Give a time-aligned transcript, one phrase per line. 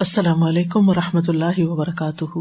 [0.00, 2.38] السلام علیکم و رحمۃ اللہ وبرکاتہ۔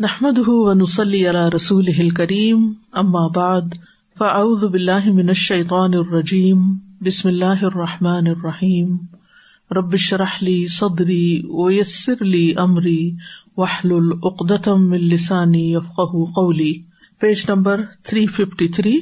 [0.00, 3.60] نحمد ونسلی علی رسول کریم ام بعد،
[4.18, 6.62] فاعوذ باللہ من الشیطان الرجیم،
[7.00, 8.96] بسم اللہ الرحمٰن الرحیم۔
[9.70, 13.10] ربش رحلی صدری ویسر لی امری
[13.56, 16.00] وحل العقدم السانی یفق
[16.34, 16.82] قولی۔
[17.18, 19.00] Page number three fifty three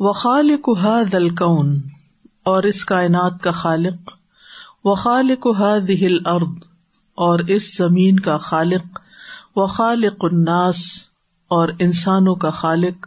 [0.00, 0.56] وخال
[2.44, 4.10] اور اس کائنات کا خالق
[4.84, 5.46] و خالق
[5.88, 6.64] دل ارد
[7.18, 9.00] اور اس زمین کا خالق
[9.56, 10.84] و خالق الناس،
[11.50, 13.06] اور انسانوں کا خالق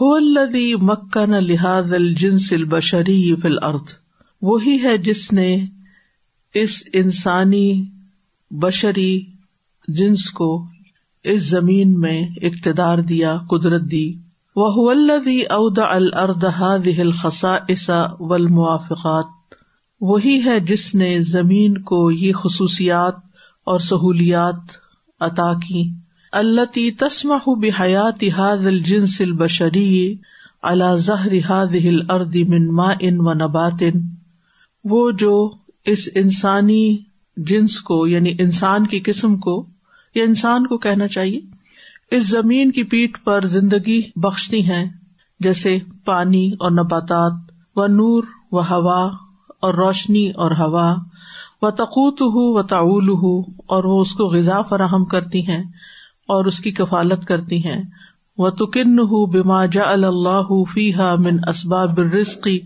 [0.00, 3.92] الدی مکن لحاظ الجنس البشری فل ارد
[4.42, 5.64] وہی ہے جس نے
[6.54, 7.84] اس انسانی
[8.50, 9.24] بشری
[9.88, 10.64] جنس کو
[11.24, 14.12] اس زمین میں اقتدار دیا، قدرت دی۔
[14.60, 19.24] وہ الدی اود الردہ دہل خسا عصا ول موافقات
[20.00, 23.14] وہی ہے جس نے زمین کو یہ خصوصیات
[23.66, 24.76] اور سہولیات
[25.20, 25.90] عطا کی۔
[26.32, 27.28] اللہ تسم
[27.60, 30.16] بحیات ہاد الجنس البشری
[30.62, 33.82] اللہ زہر ہاد ہل ارد من ما ان و نبات
[34.84, 35.50] وہ جو
[35.84, 36.98] اس انسانی
[37.36, 39.66] جنس کو یعنی انسان کی قسم کو،
[40.14, 41.40] یا انسان کو کہنا چاہیے؟
[42.10, 44.86] اس زمین کی پیٹ پر زندگی بخشتی ہیں،
[45.40, 47.32] جیسے پانی اور نباتات،
[47.76, 49.10] و نور، و ہوا،
[49.60, 50.94] اور روشنی اور ہوا،
[51.62, 55.62] و تقوت ہو و تعول ہو اور وہ اس کو غذا فراہم کرتی ہیں
[56.28, 57.82] اور اس کی کفالت کرتی ہیں۔
[58.38, 62.58] و تکن ہُو بما جا اللہ فی ہا من اسباب رسقی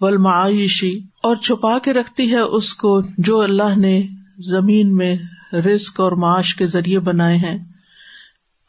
[0.00, 4.02] ولمعیشی اور چھپا کے رکھتی ہے اس کو جو اللہ نے
[4.38, 5.16] زمین میں
[5.52, 7.71] رسک اور معاش کے ذریعے بنائے ہیں۔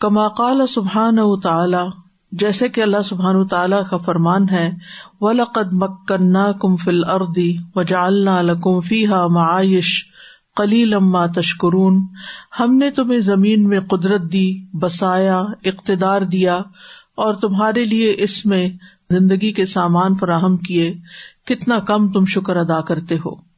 [0.04, 1.84] کما قال سبحان و تعالی،
[2.32, 4.72] جیسے کہ اللہ سبحان تعالیٰ کا فرمان ہے
[5.22, 10.06] و لقد مکنا کم فل اردی و جالنا لکم فی ہا معائش
[10.56, 12.08] کلی لما تشکرون
[12.60, 16.56] ہم نے تمہیں زمین میں قدرت دی، بسایا، اقتدار دیا،
[17.16, 18.70] اور تمہارے لیے اس میں
[19.10, 20.94] زندگی کے سامان فراہم کیے۔
[21.46, 23.53] کتنا کم تم شکر ادا کرتے ہو۔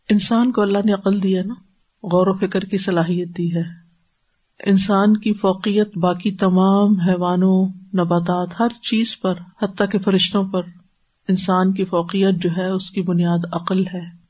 [0.10, 1.54] انسان کو اللہ نے عقل دیا نا،
[2.04, 3.64] غور و فکر کی صلاحیت دی ہے۔
[4.66, 9.34] انسان کی فوقیت باقی تمام حیوانوں، نباتات، ہر چیز پر،
[9.64, 10.62] حتیٰ کے فرشتوں پر
[11.30, 14.27] انسان کی فوقیت جو ہے، اس کی بنیاد عقل ہے۔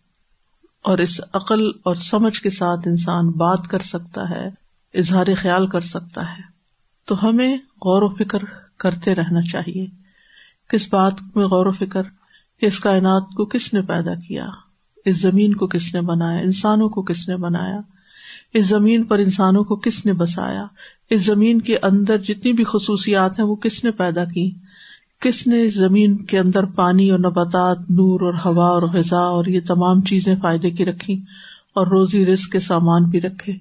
[0.84, 4.50] اور اس عقل اور سمجھ کے ساتھ انسان بات کر سکتا ہے،
[4.94, 6.42] اظہار خیال کر سکتا ہے۔
[7.06, 8.40] تو ہمیں غور و فکر
[8.78, 9.88] کرتے رہنا چاہیے۔
[10.70, 12.02] کس بات میں غور و فکر
[12.62, 14.46] اس کائنات کو کس نے پیدا کیا،
[15.06, 17.80] اس زمین کو کس نے بنایا، انسانوں کو کس نے بنایا،
[18.54, 20.66] اس زمین پر انسانوں کو کس نے بسایا،
[21.10, 24.52] اس زمین کے اندر جتنی بھی خصوصیات ہیں وہ کس نے پیدا کی
[25.22, 29.60] کس نے زمین کے اندر پانی اور نباتات، نور اور ہوا اور غذا اور یہ
[29.68, 31.14] تمام چیزیں فائدے کی رکھی
[31.76, 33.54] اور روزی رسک کے سامان بھی رکھے؟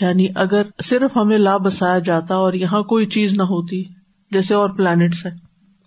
[0.00, 3.84] یعنی اگر صرف ہمیں لا بسایا جاتا اور یہاں کوئی چیز نہ ہوتی،
[4.30, 5.30] جیسے اور پلانٹس ہے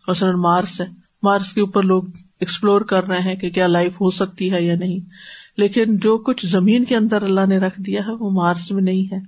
[0.08, 0.86] مثلاً مارس ہے۔
[1.24, 2.04] مارس کے اوپر لوگ
[2.40, 5.00] ایکسپلور کر رہے ہیں کہ کیا لائف ہو سکتی ہے یا نہیں۔
[5.58, 9.14] لیکن جو کچھ زمین کے اندر اللہ نے رکھ دیا ہے، وہ مارس میں نہیں
[9.14, 9.20] ہے۔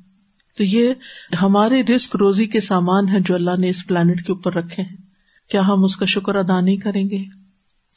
[0.58, 0.94] تو یہ
[1.42, 5.05] ہمارے رسک روزی کے سامان ہے جو اللہ نے اس پلانٹ کے اوپر رکھے ہیں۔
[5.50, 7.24] کیا ہم اس کا شکر ادا نہیں کریں گے؟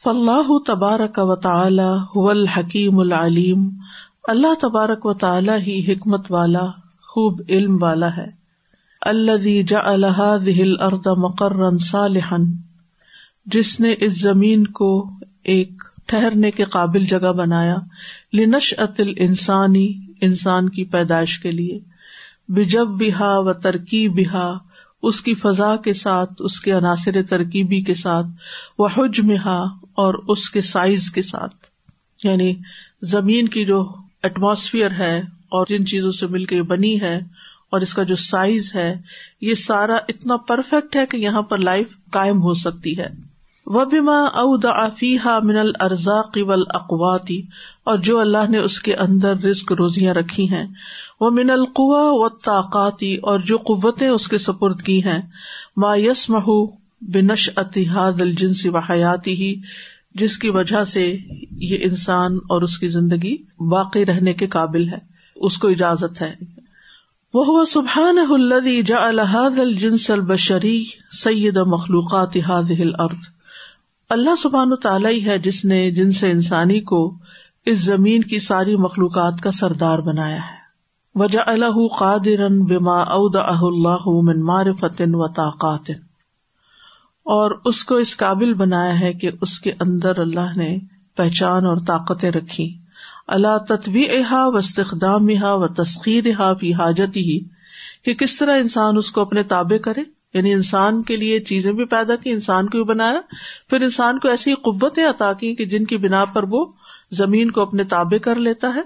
[0.05, 3.71] فلاح تبارک و تعالی الحکیم العلیم،
[4.25, 6.67] اللہ تبارک و تعالی ہی حکمت والا،
[7.07, 8.39] خوب علم والا ہے۔
[9.01, 12.43] اللہ جا دل ارد مقرر صالحن
[13.47, 15.11] جس نے اس زمین کو
[15.45, 17.77] ایک ٹھہرنے کے قابل جگہ بنایا
[18.33, 21.79] لنش عطل انسانی انسان کی پیدائش کے لیے
[22.49, 24.59] بجب بہا و ترکی بہا
[25.03, 28.27] اس کی فضا کے ساتھ، اس کے عناصر ترکیبی کے ساتھ،
[28.79, 29.31] وہ حجم
[29.95, 31.55] اور اس کے سائز کے ساتھ۔
[32.25, 32.55] یعنی
[33.03, 37.17] زمین کی جو ایٹماسفیئر ہے اور جن چیزوں سے مل کے بنی ہے
[37.71, 38.97] اور اس کا جو سائز ہے،
[39.41, 43.28] یہ سارا اتنا پرفیکٹ ہے کہ یہاں پر لائف قائم ہو سکتی ہے۔
[43.69, 44.25] وہ بیما
[44.63, 47.43] افی ہا من الرزا قبل اقواتی
[47.85, 50.67] اور جو اللہ نے اس کے اندر رسک روزیاں رکھی ہیں۔
[51.21, 55.23] وہ من القوا و طاقاتی اور جو قوتیں اس کے سپرد کی ہیں۔
[55.77, 56.67] ما یس مہ
[57.01, 59.61] بنش اتحاد الجنسی و حیاتی ہی
[60.15, 61.17] جس کی وجہ سے
[61.51, 64.99] یہ انسان اور اس کی زندگی باقی رہنے کے قابل ہے۔
[65.37, 66.35] اس کو اجازت ہے۔
[67.35, 73.38] وہ سبحان الدی جا الحاد الجنس البشری سید مخلوقات ہاد الارض
[74.09, 77.15] اللہ سبحان تعالیٰ ہی ہے جس نے جن سے انسانی کو
[77.67, 80.59] اس زمین کی ساری مخلوقات کا سردار بنایا ہے۔
[81.15, 85.91] وجہ اللہ قادر بما اود اللہ من معرفت و طاقات۔
[87.25, 90.79] اور اس کو اس قابل بنایا ہے کہ اس کے اندر اللہ نے
[91.17, 92.79] پہچان اور طاقتیں رکھی۔
[93.27, 97.41] اللہ تطوی احا و استخدام ہا و تسخیر ہا فی حاجت ہی
[98.05, 101.85] کہ کس طرح انسان اس کو اپنے تابے کرے؟ یعنی انسان کے لیے چیزیں بھی
[101.85, 103.21] پیدا کی، انسان کو بھی بنایا۔
[103.71, 106.67] پھر انسان کو ایسی قبتیں عطا کی کہ جن کی بنا پر وہ
[107.11, 108.81] زمین کو اپنے تابے کر لیتا ہے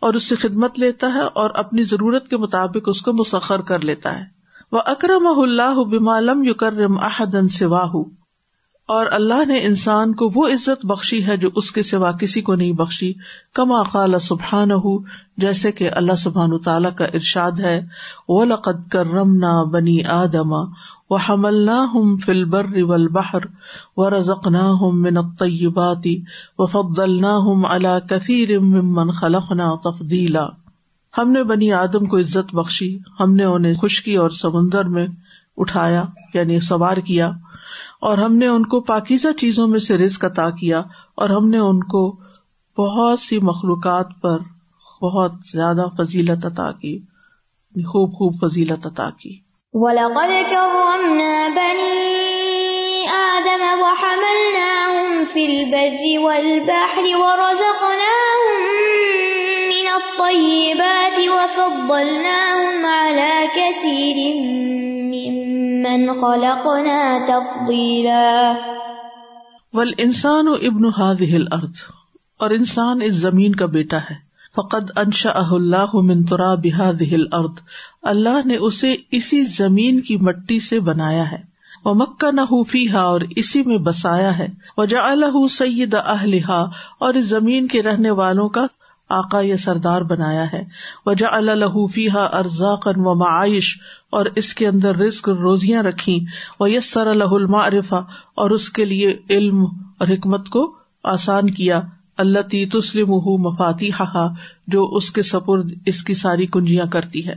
[0.00, 3.80] اور اس سے خدمت لیتا ہے اور اپنی ضرورت کے مطابق اس کو مسخر کر
[3.80, 4.24] لیتا ہے۔
[4.72, 7.92] وہ اکرم اللہ بمالم یو کرم احدن سواہ
[8.88, 12.54] اور اللہ نے انسان کو وہ عزت بخشی ہے جو اس کے سوا کسی کو
[12.54, 13.12] نہیں بخشی۔
[13.54, 14.98] کما قال سبحان ہو
[15.36, 17.80] جیسے کہ اللہ سبحان تعالیٰ کا ارشاد ہے
[18.28, 20.52] وہ لقد کرم بنی آدم
[21.10, 22.66] و حمل نہ ہم فل بر
[23.08, 23.40] بہر
[23.96, 26.22] و رزق نہ ہم منقی باتی
[26.58, 30.46] و فبدل نہ ہم اللہ کثیر ممن خلق نہ تفدیلا
[31.18, 35.06] ہم نے بنی آدم کو عزت بخشی، ہم نے انہیں خشکی اور سمندر میں
[35.56, 36.04] اٹھایا
[36.34, 37.30] یعنی سوار کیا۔
[38.00, 40.78] اور ہم نے ان کو پاکیزہ چیزوں میں سے رزق عطا کیا
[41.14, 42.16] اور ہم نے ان کو
[42.78, 44.38] بہت سی مخلوقات پر
[45.02, 46.98] بہت زیادہ فضیلت عطا کی،
[47.76, 49.38] خوب خوب فضیلت عطا کی۔
[49.72, 58.87] وَلَقَدْ كَرَّمْنَا بَنِي آدَمَ وَحَمَلْنَاهُمْ فِي الْبَرِّ وَالْبَحْرِ وَرَزَقْنَاهُمْ
[60.18, 64.40] الطَّيِّبَاتِ وَفَضَّلْنَاهُمْ عَلَى كَثِيرٍ
[65.10, 68.52] ممن خلقنا تفضیلا
[69.72, 71.82] والانسان ابن هذه الارض،
[72.38, 74.14] اور انسان اس زمین کا بیٹا ہے۔
[74.56, 77.60] فقد انشا اللہ من تراب هذه الارض،
[78.02, 81.42] اللہ نے اسے اسی زمین کی مٹی سے بنایا ہے۔
[81.84, 82.40] وہ مکہ نہ
[82.96, 86.60] اور اسی میں بسایا ہے۔ وجا الح سید اہلہا
[86.98, 88.66] اور اس زمین کے رہنے والوں کا
[89.08, 90.62] آقا یہ سردار بنایا ہے۔
[91.06, 93.76] وجا اللہ ارزا قن و معائش،
[94.10, 96.24] اور اس کے اندر رزق روزیاں رکھی
[96.60, 97.98] و یس سر عرفا
[98.34, 99.64] اور اس کے لیے علم
[99.98, 100.74] اور حکمت کو
[101.04, 101.80] آسان کیا۔
[102.16, 103.10] اللہ تی تسلم
[103.42, 104.26] مفاتی ہا
[104.66, 107.34] جو اس کے سپرد، اس کی ساری کنجیاں کرتی ہے۔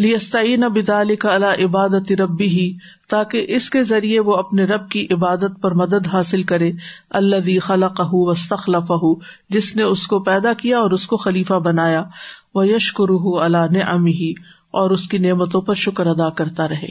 [0.00, 2.76] لیستعین بدال کا اللہ عبادت ربی ہی
[3.08, 6.72] تاکہ اس کے ذریعے وہ اپنے رب کی عبادت پر مدد حاصل کرے
[7.10, 9.14] اللہ خلا کہ
[9.50, 12.04] جس نے اس کو پیدا کیا اور اس کو خلیفہ بنایا
[12.54, 13.10] وہ یشکر
[13.42, 14.30] اللہ نے ہی
[14.70, 16.88] اور اس کی نعمتوں پر شکر ادا کرتا رہے۔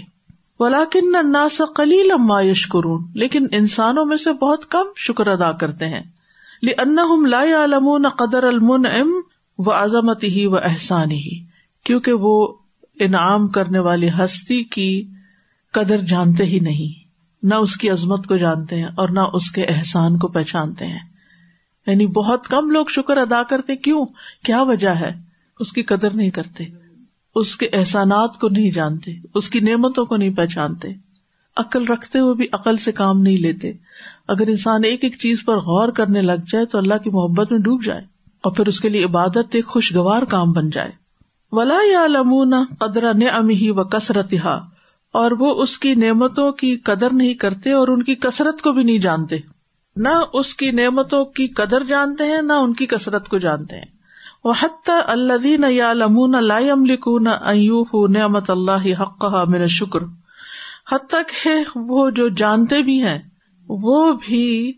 [0.59, 6.03] ولاکن الناس قلیل اما یشکرون لیکن انسانوں میں سے بہت کم شکر ادا کرتے ہیں۔
[6.63, 9.09] لأنهم لا يعلمون قدر المنعم
[9.57, 11.39] و عظمت ہی و احسان ہی
[11.83, 12.47] کیونکہ وہ
[12.99, 15.07] انعام کرنے والی ہستی کی
[15.73, 17.09] قدر جانتے ہی نہیں۔
[17.43, 20.99] نہ اس کی عظمت کو جانتے ہیں اور نہ اس کے احسان کو پہچانتے ہیں۔
[21.87, 24.05] یعنی بہت کم لوگ شکر ادا کرتے، کیوں؟
[24.43, 25.11] کیا وجہ ہے؟
[25.59, 26.63] اس کی قدر نہیں کرتے،
[27.35, 30.87] اس کے احسانات کو نہیں جانتے، اس کی نعمتوں کو نہیں پہچانتے۔
[31.57, 33.71] عقل رکھتے ہوئے بھی عقل سے کام نہیں لیتے۔
[34.27, 37.59] اگر انسان ایک ایک چیز پر غور کرنے لگ جائے تو اللہ کی محبت میں
[37.59, 38.01] ڈوب جائے
[38.41, 41.08] اور پھر اس کے لیے عبادت ایک خوشگوار کام بن جائے۔
[41.51, 44.33] ولا یا لمون قدر نے امی و کثرت
[45.11, 48.83] اور وہ اس کی نعمتوں کی قدر نہیں کرتے اور ان کی کثرت کو بھی
[48.83, 49.37] نہیں جانتے۔
[49.95, 53.99] نہ اس کی نعمتوں کی قدر جانتے ہیں، نہ ان کی کثرت کو جانتے ہیں۔
[54.43, 59.99] وہ حتیٰ اللہ یا لمون لائم لکھون ایوف نعمت اللہ حق میرا شکر
[60.91, 63.19] حتیٰ کہ وہ جو جانتے بھی ہیں،
[63.69, 64.73] وہ بھی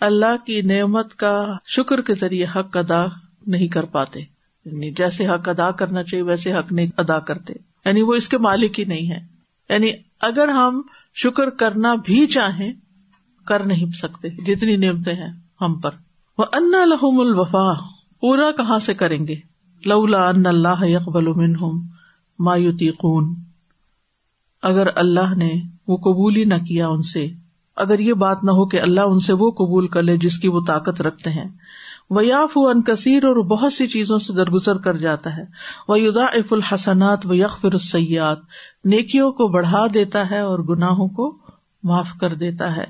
[0.00, 3.04] اللہ کی نعمت کا شکر کے ذریعے حق ادا
[3.46, 4.35] نہیں کر پاتے۔
[4.66, 7.54] یعنی جیسے حق ادا کرنا چاہیے، ویسے حق نہیں ادا کرتے۔
[7.84, 9.18] یعنی وہ اس کے مالک ہی نہیں ہے
[9.68, 10.82] یعنی اگر ہم
[11.14, 12.72] شکر کرنا بھی چاہیں،
[13.46, 15.90] کر نہیں سکتے، جتنی نعمتیں ہیں ہم پر۔
[16.38, 17.72] وہ ان لحم الوفا
[18.20, 19.34] پورا کہاں سے کریں گے؟
[19.86, 21.86] لولا ان اللہ یقبل منہم
[22.38, 23.34] مایوتی خون
[24.62, 25.52] اگر اللہ نے
[25.88, 27.26] وہ قبول ہی نہ کیا ان سے،
[27.76, 30.48] اگر یہ بات نہ ہو کہ اللہ ان سے وہ قبول کر لے جس کی
[30.48, 31.48] وہ طاقت رکھتے ہیں۔
[32.10, 35.44] ویاف ان کثیر اور بہت سی چیزوں سے درگزر کر جاتا ہے۔
[35.88, 38.38] وہ یدا اف الحسنات و یکفر السیات
[38.84, 41.36] نیکیوں کو بڑھا دیتا ہے اور گناہوں کو
[41.82, 42.84] معاف کر دیتا ہے،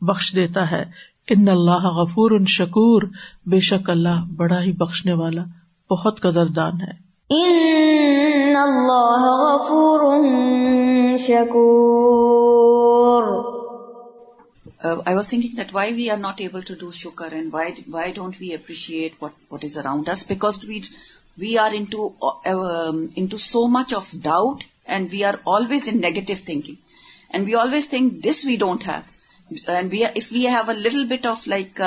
[0.00, 0.84] بخش دیتا ہے۔
[1.30, 3.02] ان اللہ غفور ان شکور
[3.46, 5.42] بے شک اللہ بڑا ہی بخشنے والا،
[5.90, 10.24] بہت قدر دان ہے۔ ان اللہ غفور
[11.18, 13.59] شکور
[14.80, 18.12] I was thinking that why we are not able to do shocker and why why
[18.12, 20.80] don't we appreciate what is around us because we
[21.38, 22.08] we are too
[23.30, 26.74] too so much of doubt and we are always in negative thinking
[27.30, 31.26] and we always think this we don't have and if we have a little bit
[31.26, 31.80] of like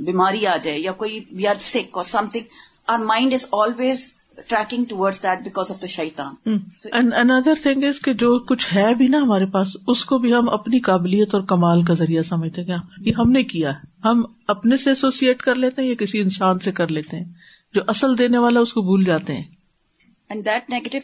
[0.00, 4.12] بیماری آ جائے یا کوئی we are sick اور some thing our mind is always
[4.46, 9.46] tracking toward that because of the شیتاندر things کے جو کچھ ہے بھی نا ہمارے
[9.46, 13.44] پاس اس کو بھی ہم اپنی قابلیت اور کمال کا ذریعہ سمجھتے ہیں ہم نے
[13.44, 13.72] کیا
[14.04, 17.32] ہم اپنے سے ایسوسیٹ کر لیتے ہیں یا کسی انسان سے کر لیتے ہیں۔
[17.74, 19.42] جو اصل دینے والا اس کو بھول جاتے ہیں۔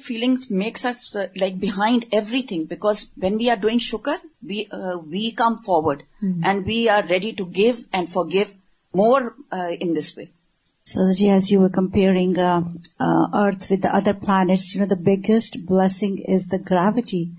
[0.06, 2.04] Feeling makes us like behind
[2.42, 4.26] everything because when we are doing shocker
[5.06, 8.44] we come forward and we are ready to give and forgive
[8.94, 9.20] more
[9.52, 10.39] in this way
[10.94, 11.30] this way.
[11.30, 12.62] As you were comparing uh,
[12.99, 17.30] uh, Earth with the other planets, you know, the biggest blessing is the gravity.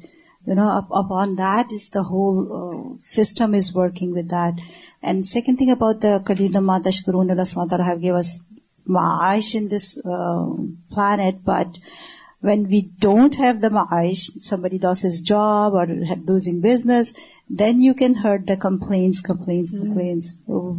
[0.45, 4.55] You know, up, upon that is the whole uh, system is working with that.
[5.03, 8.43] And second thing about the Kalida Ma Tashkurun Allah subhanahu have gave us
[8.87, 10.47] ma'aish in this uh,
[10.91, 11.77] planet, but
[12.41, 17.13] when we don't have the ma'aish, somebody lost his job or losing business,
[17.61, 19.89] then you can hear the complaints, complaints,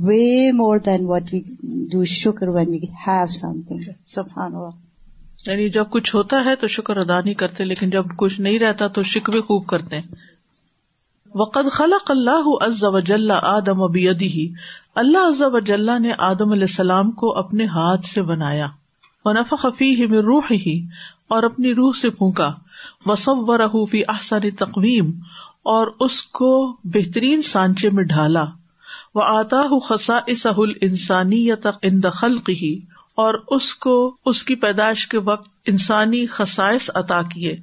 [0.05, 1.41] way more than what we
[1.73, 3.81] do shukr when we have something.
[4.19, 4.71] Subhanallah.
[5.47, 8.87] یعنی جب کچھ ہوتا ہے تو شکر ادا نہیں کرتے لیکن جب کچھ نہیں رہتا
[8.87, 10.03] تو شکوے خوب کرتے ہیں۔
[11.35, 14.55] وقد خلق اللہ عز وجل آدم بیدہ
[14.95, 18.67] اللہ عز وجل نے آدم علیہ السلام کو اپنے ہاتھ سے بنایا۔
[19.25, 20.69] ونفخ فیہ من روحہ
[21.29, 22.53] اور اپنی روح سے پھونکا۔
[23.07, 25.11] وصورہ فی احسن تقویم
[25.67, 26.51] اور اس کو
[26.85, 28.45] بہترین سانچے میں ڈھالا۔
[29.15, 32.73] وہ آتا خصائصہ الانسانیت عند خلقہ
[33.19, 33.95] اور اس کو
[34.27, 37.57] اس کی پیدائش کے وقت انسانی خصائص عطا کیے۔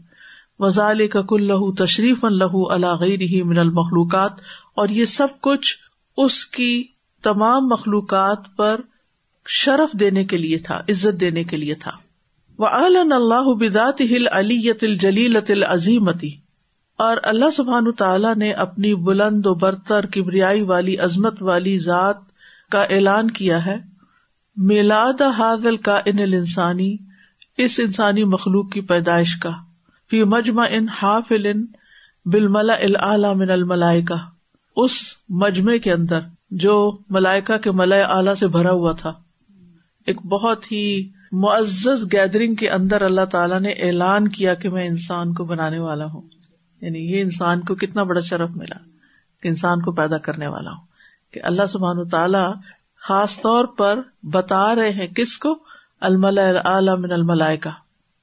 [0.60, 2.64] وزال کا کل لہو تشریف لہو
[3.00, 4.40] غیر ہی من المخلوقات،
[4.74, 5.76] اور یہ سب کچھ
[6.18, 6.84] اس کی
[7.24, 8.82] تمام مخلوقات پر
[9.48, 11.92] شرف دینے کے لیے تھا، عزت دینے کے لیے تھا۔
[12.60, 16.30] وہ اللہ بدات ہل علیت الجلیلت العظیمتی
[17.00, 22.18] اور اللہ سبحان تعالیٰ نے اپنی بلند و برتر کبریائی والی عظمت والی ذات
[22.72, 23.76] کا اعلان کیا ہے۔
[24.56, 26.98] میلاد حاضل کا ان انسانی
[27.58, 29.50] اس انسانی مخلوق کی پیدائش کا۔
[30.12, 31.52] فی مجمع ان حافل
[32.26, 34.16] بالملا العلی من الملائکہ۔
[34.76, 34.92] اس
[35.30, 36.20] مجمع کے اندر
[36.52, 39.14] جو ملائکہ کے ملئے اعلی سے بھرا ہوا تھا۔
[40.06, 45.34] ایک بہت ہی معزز گیدرنگ کے اندر اللہ تعالیٰ نے اعلان کیا کہ میں انسان
[45.34, 46.39] کو بنانے والا ہوں۔
[46.82, 48.78] یعنی یہ انسان کو کتنا بڑا شرف ملا
[49.44, 50.86] کہ انسان کو پیدا کرنے والا ہوں
[51.32, 52.54] کہ اللہ سبحان تعالیٰ
[53.02, 55.60] خاص طور پر بتا رہے ہیں کس کو؟
[56.00, 57.70] الملا من الملائکہ۔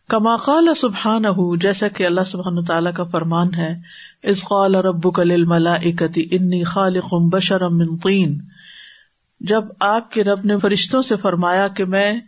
[0.08, 1.22] کما قال سبحان
[1.58, 3.74] جیسا کہ اللہ سبحان تعالیٰ کا فرمان ہے
[4.22, 8.38] اس قال رب کل ملا اکتی انی خالق بشرم من طین۔
[9.40, 12.20] جب آپ کے رب نے فرشتوں سے فرمایا کہ میں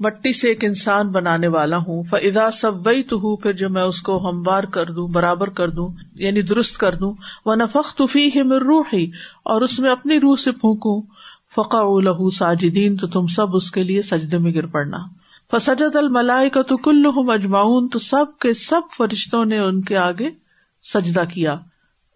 [0.00, 3.82] مٹی سے ایک انسان بنانے والا ہوں۔ فضا سب وئی تو ہوں پھر جو میں
[3.82, 7.14] اس کو ہموار کر دوں، برابر کر دوں یعنی درست کر دوں۔
[7.46, 9.04] وہ نفق توفی ہے میں روح ہی
[9.44, 11.02] اور اس میں اپنی روح سے پھونکوں۔
[11.56, 14.98] فقا لہو ساجدین تو تم سب اس کے لیے سجدے میں گر پڑنا۔
[15.52, 20.28] فسجد الملائی کا تو کل مجمعون تو سب کے سب فرشتوں نے ان کے آگے
[20.94, 21.52] سجدہ کیا۔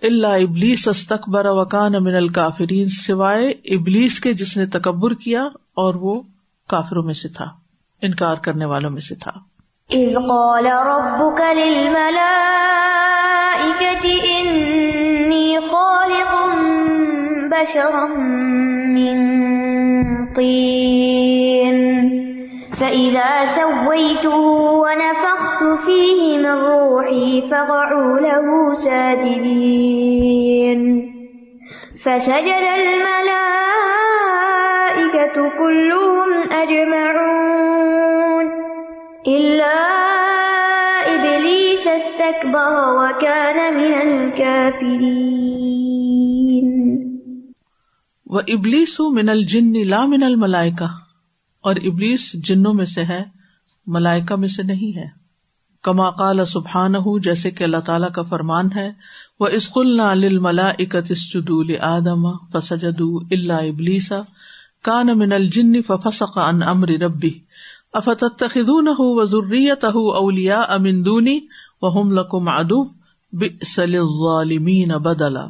[0.03, 6.21] اللہ ابلیس استقبر وکان امن الکافرین سوائے ابلیس کے جس نے تکبر کیا، اور وہ
[6.69, 7.64] کافروں میں سے تھا۔
[8.05, 9.33] انکار کرنے والوں میں سے تھا۔
[9.91, 12.25] اذ قال ربك للملائكة
[14.37, 16.33] إني خالق
[17.51, 18.07] بشرا
[18.97, 19.17] من
[20.35, 21.79] طين،
[22.79, 24.41] فإذا سويته
[24.85, 29.41] ونفخت فيه من روحي فقعوا له ساجدين،
[32.03, 34.04] فسجد الملائكة
[35.59, 38.49] كلهم أجمعون.
[39.27, 39.77] إلا
[41.07, 44.95] إبليس استكبر وكان من الكافرين.
[48.27, 50.87] وہ ابلیس من الجن لا من الملائکہ
[51.61, 53.25] اور ابلیس جنوں میں سے ہے،
[53.87, 55.25] ملائکہ میں سے نہیں ہے.
[55.83, 58.93] کما قال سبحان جیسے کہ اللہ تعالیٰ کا فرمان ہے
[59.41, 64.17] وہ اسقل ملا اکت اسدول آدم فسجد اللہ ابلیسا
[64.85, 67.39] کان من الجن ففسق ان امر ربی
[67.93, 71.39] افتخذونه وذريته اولياء من دوني
[71.83, 72.85] وهم لكم عدو؟
[73.33, 75.47] بئس للظالمين بدلا.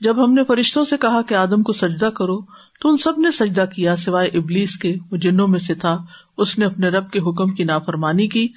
[0.00, 2.40] جب ہم نے فرشتوں سے کہا کہ آدم کو سجدہ کرو،
[2.80, 5.98] تو ان سب نے سجدہ کیا سوائے ابلیس کے، وہ جنوں میں سے تھا۔
[6.38, 8.48] اس نے اپنے رب کے حکم کی نافرمانی کی۔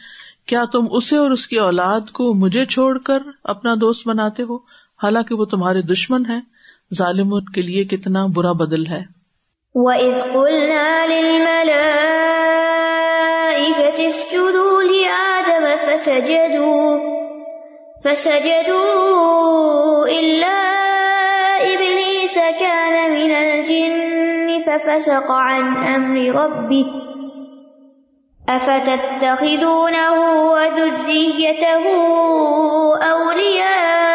[0.45, 4.55] کیا تم اسے اور اس کی اولاد کو مجھے چھوڑ کر اپنا دوست بناتے ہو؟
[5.03, 6.39] حالانکہ وہ تمہارے دشمن ہے
[6.93, 9.14] ظالم کے لیے کتنا برا بدل ہے۔
[9.75, 11.75] وَإِذْ قُلْنَا لِلْمَلَائِكَةِ
[14.07, 17.15] اسْجُدُوا لِآدَمَ فَسَجَدُوا
[18.05, 20.57] فسجدوا إلا
[21.73, 26.85] إبليس كان من الجن ففسق عن أمر ربه
[28.49, 30.13] أفتتخذونه
[30.51, 31.83] وذريته
[33.03, 34.14] أولياء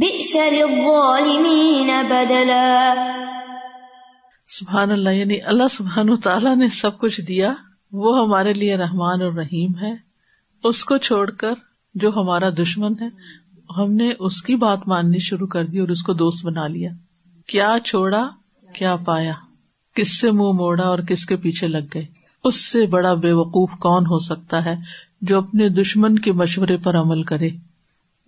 [0.00, 0.36] بئس
[2.10, 2.94] بدلا۔
[4.48, 7.54] سبحان اللہ یعنی اللہ سبحان و تعالیٰ نے سب کچھ دیا،
[7.92, 9.92] وہ ہمارے لیے رحمان اور رحیم ہے۔
[10.64, 11.52] اس کو چھوڑ کر
[11.94, 13.06] جو ہمارا دشمن ہے،
[13.76, 16.90] ہم نے اس کی بات ماننی شروع کر دی اور اس کو دوست بنا لیا۔
[17.46, 18.28] کیا چھوڑا،
[18.74, 19.32] کیا پایا؟
[19.94, 22.04] کس سے منہ موڑا اور کس کے پیچھے لگ گئے؟
[22.44, 24.74] اس سے بڑا بے وقوف کون ہو سکتا ہے
[25.22, 27.50] جو اپنے دشمن کے مشورے پر عمل کرے؟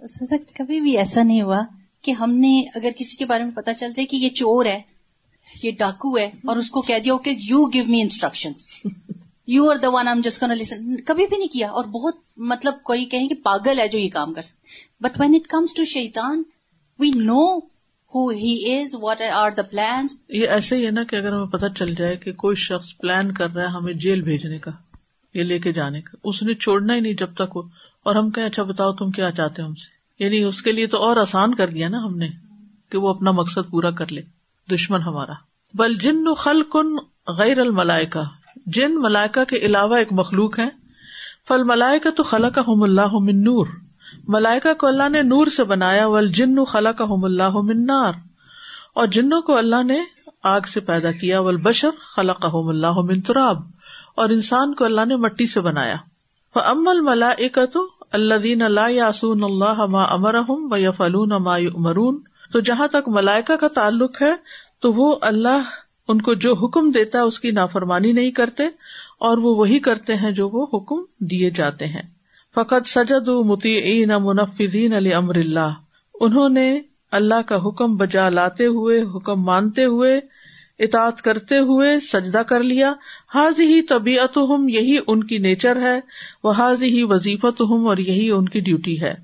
[0.01, 1.63] کبھی بھی ایسا نہیں ہوا
[2.03, 4.81] کہ ہم نے اگر کسی کے بارے میں پتا چل جائے کہ یہ چور ہے،
[5.63, 8.53] یہ ڈاکو ہے اور اس کو کہہ دیا کہ you give me instruction
[9.49, 13.05] you are the one I'm just listen کبھی بھی نہیں کیا اور بہت مطلب کوئی
[13.05, 16.43] کہیں کہ پاگل ہے جو یہ کام کر سکتے but when it comes to شیتان
[16.99, 17.59] we know
[18.13, 21.47] who he is what are the plan یہ ایسے ہی ہے نا کہ اگر ہمیں
[21.47, 24.71] پتا چل جائے کہ کوئی شخص پلان کر رہا ہے ہمیں جیل بھیجنے کا،
[25.35, 27.63] یہ لے کے جانے کا۔ اس نے چھوڑنا ہی نہیں جب تک وہ
[28.07, 30.99] اور ہم کہ اچھا بتاؤ، تم کیا چاہتے ہم سے؟ یعنی اس کے لیے تو
[30.99, 32.29] اور آسان کر دیا نا ہم نے
[32.91, 34.23] کہ وہ اپنا مقصد پورا کر لے،
[34.75, 35.33] دشمن ہمارا۔
[35.75, 36.97] بل جن خل کن
[37.33, 38.23] غیر الملائکا
[38.67, 40.69] جن ملائکا کے علاوہ ایک مخلوق ہے
[41.49, 43.67] فل ملائکا تو خلا کا ہم اللہ من نور۔
[44.29, 48.13] ملائکا کو اللہ نے نور سے بنایا ول جن خلا کا ہم اللہ منار
[48.95, 49.99] اور جنوں کو اللہ نے
[50.43, 53.59] آگ سے پیدا کیا ول بشر خلا کا ہم اللہ من تراب۔
[54.15, 55.97] اور انسان کو اللہ نے مٹی سے بنایا۔
[56.65, 57.33] امل ملا
[57.73, 62.21] تو اللہ دین اللہ یاسون اللہ ما امر و یا فلون ما مرون
[62.53, 64.33] تو جہاں تک ملائکا کا تعلق ہے،
[64.81, 65.71] تو وہ اللہ
[66.09, 68.65] ان کو جو حکم دیتا ہے، اس کی نافرمانی نہیں کرتے
[69.19, 72.03] اور وہ وہی کرتے ہیں جو وہ حکم دیے جاتے ہیں۔
[72.55, 75.75] فقط سجد متی منفدین علی امر اللہ
[76.21, 76.81] انہوں نے
[77.13, 80.21] اللہ کا حکم بجا لاتے ہوئے، حکم مانتے ہوئے
[80.79, 82.93] اطاط کرتے ہوئے سجدہ کر لیا۔
[83.35, 86.01] حاض ہی طبیعت ہم یہی ان کی نیچر ہے۔
[86.45, 89.15] وہ حاض ہی وظیفت ہم اور یہی ان کی ڈیوٹی ہے۔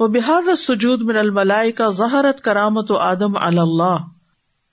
[0.00, 3.96] وہ بحاد سجود من الملائی کا ظہرت کرامت و آدم اللہ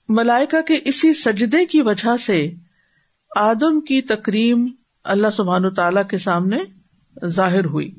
[0.08, 2.50] ملائکا کے اسی سجدے کی وجہ سے
[3.36, 4.66] آدم کی تکریم
[5.04, 6.56] اللہ سبحان تعالی کے سامنے
[7.26, 7.90] ظاہر ہوئی۔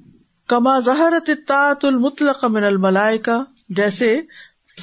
[0.48, 4.22] کما ظہرت اطاعت المطلق من الملائکا جیسے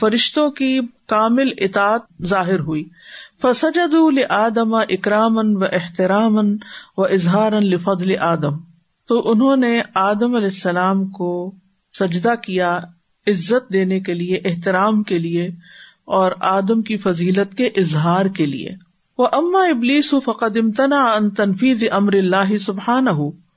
[0.00, 2.84] فرشتوں کی کامل اطاعت ظاہر ہوئی۔
[3.44, 6.38] فسجد آدم اکرامن و احترام
[6.96, 8.56] و اظہار لفضل آدم۔
[9.08, 11.54] تو انہوں نے آدم علیہ السلام کو
[11.98, 12.80] سجدہ کیا
[13.26, 15.46] عزت دینے کے لیے، احترام کے لیے
[16.04, 18.70] اور آدم کی فضیلت کے اظہار کے لیے۔
[19.18, 23.06] وہ اما ابلیس فقد امتنا ان تنفیز امر اللہ سبحان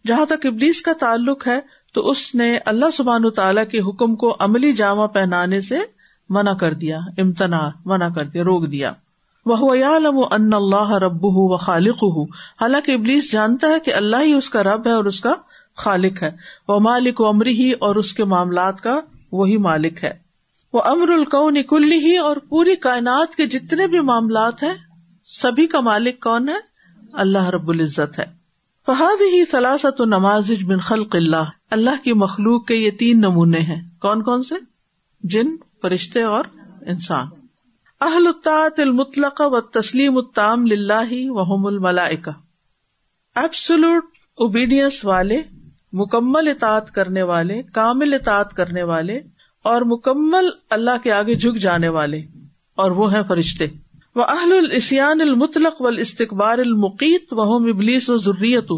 [0.08, 1.60] جہاں تک ابلیس کا تعلق ہے،
[1.93, 5.78] تو اس نے اللہ سبحان تعالیٰ کے حکم کو عملی جامع پہنانے سے
[6.30, 8.91] منع کر دیا امتنا منع کر دیا، روک دیا۔
[10.07, 12.23] وہ ان اللہ رب و خالق ہُ
[12.62, 15.33] حالانکہ ابلیس جانتا ہے کہ اللہ ہی اس کا رب ہے اور اس کا
[15.77, 16.31] خالق ہے۔
[16.67, 18.99] وہ مالک و امری ہی اور اس کے معاملات کا
[19.31, 20.13] وہی مالک ہے۔
[20.73, 24.73] وہ امر القو نکلی ہی اور پوری کائنات کے جتنے بھی معاملات ہیں،
[25.25, 26.55] سبھی کا مالک کون ہے؟
[27.13, 28.25] اللہ رب العزت ہے۔
[28.86, 33.81] فہاد ہی سلاست نماز بن خلق اللہ اللہ کی مخلوق کے یہ تین نمونے ہیں۔
[34.01, 34.55] کون کون سے؟
[35.23, 35.45] جن،
[35.81, 36.43] فرشتے اور
[36.81, 37.46] انسان۔
[38.01, 40.65] اہل الطاط المطلق و تسلیم التام
[41.29, 42.31] وحم الملائکہ۔
[43.36, 44.03] ایبسلوٹ
[44.38, 45.41] اوبیڈینس والے،
[45.93, 49.19] مکمل اطاعت کرنے والے، کامل اطاعت کرنے والے
[49.65, 52.21] اور مکمل اللہ کے آگے جھک جانے والے،
[52.77, 53.67] اور وہ ہیں فرشتے۔
[54.15, 58.71] وہ اہل الاسیان المطلق و استقبال المقیت وہ ابلیس و ضروریت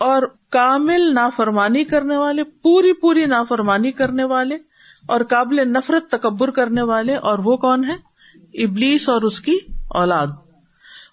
[0.00, 4.56] اور کامل نافرمانی کرنے والے، پوری پوری نافرمانی کرنے والے
[5.06, 8.04] اور قابل نفرت تکبر کرنے والے، اور وہ کون ہے
[8.64, 10.26] ابلیس اور اس کی اولاد۔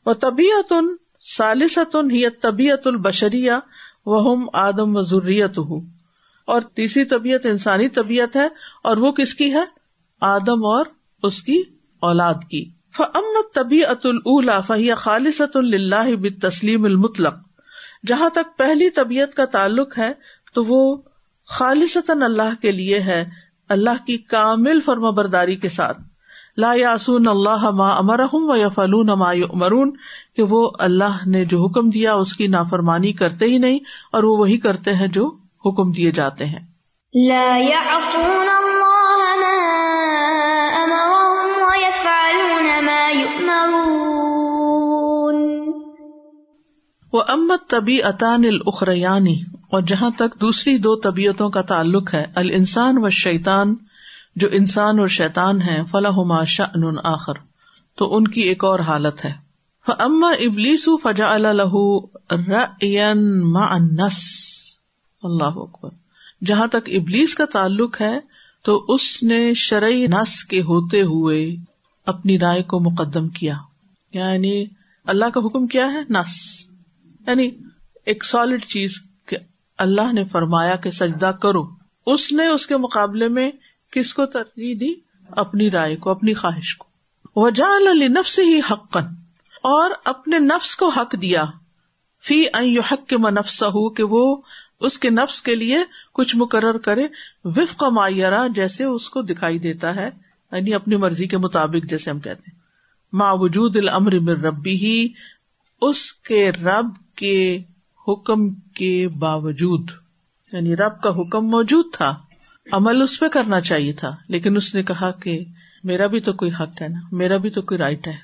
[0.06, 3.52] وہ طبیعت ان سالست ان ہی طبیعت البشریہ
[4.06, 5.82] وہ آدم و ضروریت ہوں
[6.46, 8.48] اور تیسری طبیعت انسانی طبیعت ہے
[8.84, 9.64] اور وہ کس کی ہے؟
[10.22, 10.86] آدم اور
[11.24, 11.64] اس کی
[12.00, 17.34] اولاد کی۔ فمت طبیعت الا فہیا خالصۃ اللہ ب تسلیم المطلق۔
[18.08, 20.14] جہاں تک پہلی طبیعت کا تعلق ہے
[20.54, 20.98] تو وہ
[21.46, 23.26] خالصتاً اللہ کے لیے ہے،
[23.70, 25.98] اللہ کی کامل فرما برداری کے ساتھ۔
[26.58, 29.92] لا یاسون اللہ ما امرحم و یا فلون ما مرون
[30.36, 33.80] کہ وہ اللہ نے جو حکم دیا اس کی نافرمانی کرتے ہی نہیں
[34.12, 35.26] اور وہ وہی کرتے ہیں جو
[35.66, 36.60] حکم دیے جاتے ہیں۔
[37.14, 41.02] لا يعصون الله ما
[41.64, 44.22] ويفعلون ما يؤمرون
[47.14, 49.36] وہ امت طبی اطان الخریانی
[49.72, 53.76] اور جہاں تک دوسری دو طبیعتوں کا تعلق ہے ال انسان و شیطان
[54.36, 57.34] جو انسان اور شیطان ہے فلاح شن آخر۔
[57.96, 59.34] تو ان کی ایک اور حالت ہے۔
[59.88, 62.18] اما ابلیس فجا اللہ
[63.92, 64.20] نس
[65.24, 65.90] اللہ اکبر۔
[66.46, 68.20] جہاں تک ابلیس کا تعلق ہے،
[68.64, 71.56] تو اس نے شرعی نس کے ہوتے ہوئے
[72.06, 73.58] اپنی رائے کو مقدم کیا۔
[74.14, 74.66] یعنی
[75.06, 76.62] اللہ کا حکم کیا ہے؟ نس۔
[77.28, 77.52] یعنی
[78.06, 79.04] ایک سالڈ چیز
[79.78, 81.64] اللہ نے فرمایا کہ سجدہ کرو۔
[82.06, 83.52] اس نے اس کے مقابلے میں
[83.94, 84.94] کس کو ترجیح دی؟
[85.30, 86.88] اپنی رائے کو، اپنی خواہش کو۔
[87.36, 89.04] وجہ نفس ہی حقن
[89.64, 91.46] اور اپنے نفس کو حق دیا۔
[92.24, 92.46] فی
[92.80, 94.42] حق کے منفس ہو کہ وہ
[94.80, 95.78] اس کے نفس کے لیے
[96.14, 97.08] کچھ مقرر کرے۔
[97.44, 100.10] وفق معیرہ جیسے اس کو دکھائی دیتا ہے
[100.52, 102.60] یعنی اپنی مرضی کے مطابق، جیسے ہم کہتے ہیں۔
[103.14, 105.08] ما وجود الامر من ربی ہی
[105.82, 107.62] اس کے رب کے
[108.08, 109.92] حکم کے باوجود
[110.54, 112.18] یعنی رب کا حکم موجود تھا۔
[112.72, 115.46] عمل اس پہ کرنا چاہیے تھا، لیکن اس نے کہا کہ
[115.84, 118.16] میرا بھی تو کوئی حق ہے نا، میرا بھی تو کوئی رائٹ ہے،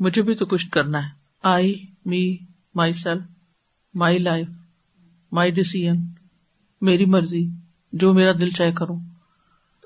[0.00, 1.08] مجھے بھی تو کچھ کرنا ہے۔
[1.42, 2.36] I me
[2.74, 3.22] myself
[3.94, 4.48] my life
[5.32, 5.96] مائی ڈیسیژ
[6.80, 7.48] میری مرضی،
[7.92, 9.00] جو میرا دل چاہے کروں۔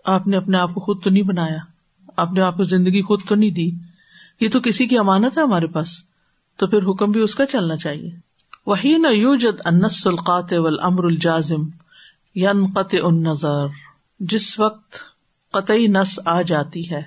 [0.04, 1.58] آپ نے اپنے آپ کو خود تو نہیں بنایا،
[2.16, 3.70] آپ نے آپ کو زندگی خود تو نہیں دی۔
[4.40, 5.88] یہ تو کسی کی امانت ہے ہمارے پاس،
[6.56, 8.10] تو پھر حکم بھی اس کا چلنا چاہیے۔
[8.66, 11.62] وہی نہ یو جد انس القات ول امر الجازم
[12.34, 13.66] یون قط ان نظر
[14.20, 14.94] جس وقت
[15.52, 17.00] قطعی نس آ جاتی ہے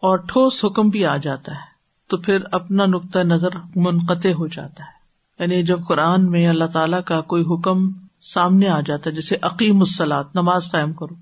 [0.00, 1.60] اور ٹھوس حکم بھی آ جاتا ہے،
[2.08, 4.96] تو پھر اپنا نقطۂ نظر منقطع ہو جاتا ہے۔
[5.38, 9.78] یعنی جب قرآن میں اللہ تعالیٰ کا کوئی حکم سامنے آ جاتا ہے، جیسے عقیم
[9.78, 11.14] السلاد نماز قائم کرو،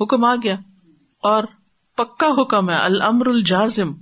[0.00, 0.56] حکم آ گیا۔
[1.22, 1.44] اور
[1.96, 3.92] پکا حکم ہے المر الجازم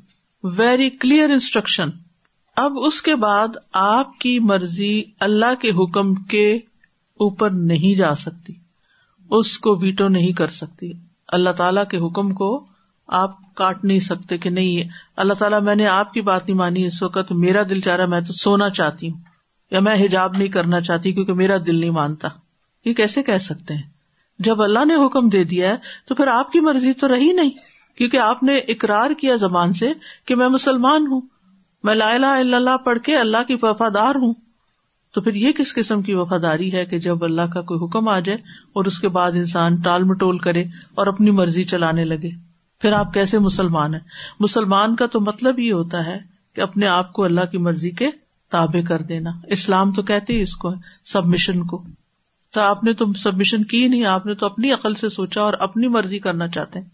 [0.44, 1.88] ویری کلیئر انسٹرکشن
[2.56, 6.56] اب اس کے بعد آپ کی مرضی اللہ کے حکم کے
[7.14, 8.52] اوپر نہیں جا سکتی۔
[9.30, 10.92] اس کو ویٹو نہیں کر سکتی۔
[11.28, 12.66] اللہ تعالی کے حکم کو
[13.08, 16.86] آپ کاٹ نہیں سکتے کہ نہیں، اللہ تعالیٰ، میں نے آپ کی بات نہیں مانی،
[16.86, 19.20] اس وقت میرا دل چاہ رہا میں تو سونا چاہتی ہوں،
[19.70, 22.28] یا میں حجاب نہیں کرنا چاہتی کیونکہ میرا دل نہیں مانتا۔
[22.84, 23.82] یہ کیسے کہہ سکتے ہیں؟
[24.38, 25.76] جب اللہ نے حکم دے دیا ہے
[26.08, 27.50] تو پھر آپ کی مرضی تو رہی نہیں،
[27.98, 29.92] کیونکہ آپ نے اقرار کیا زبان سے
[30.26, 31.20] کہ میں مسلمان ہوں۔
[31.84, 34.34] میں لا الہ الا اللہ پڑھ کے اللہ کی وفادار ہوں۔
[35.14, 38.20] تو پھر یہ کس قسم کی وفاداری ہے کہ جب اللہ کا کوئی حکم آ
[38.20, 38.38] جائے
[38.72, 40.62] اور اس کے بعد انسان ٹال مٹول کرے
[40.94, 42.30] اور اپنی مرضی چلانے لگے؟
[42.80, 44.00] پھر آپ کیسے مسلمان ہیں؟
[44.40, 46.18] مسلمان کا تو مطلب یہ ہوتا ہے
[46.54, 48.08] کہ اپنے آپ کو اللہ کی مرضی کے
[48.50, 50.72] تابے کر دینا۔ اسلام تو کہتے ہی اس کو
[51.04, 51.82] سبمشن کو۔
[52.54, 55.52] تو آپ نے تو سبمشن کی نہیں، آپ نے تو اپنی عقل سے سوچا اور
[55.52, 56.86] اپنی مرضی کرنا چاہتے ہیں۔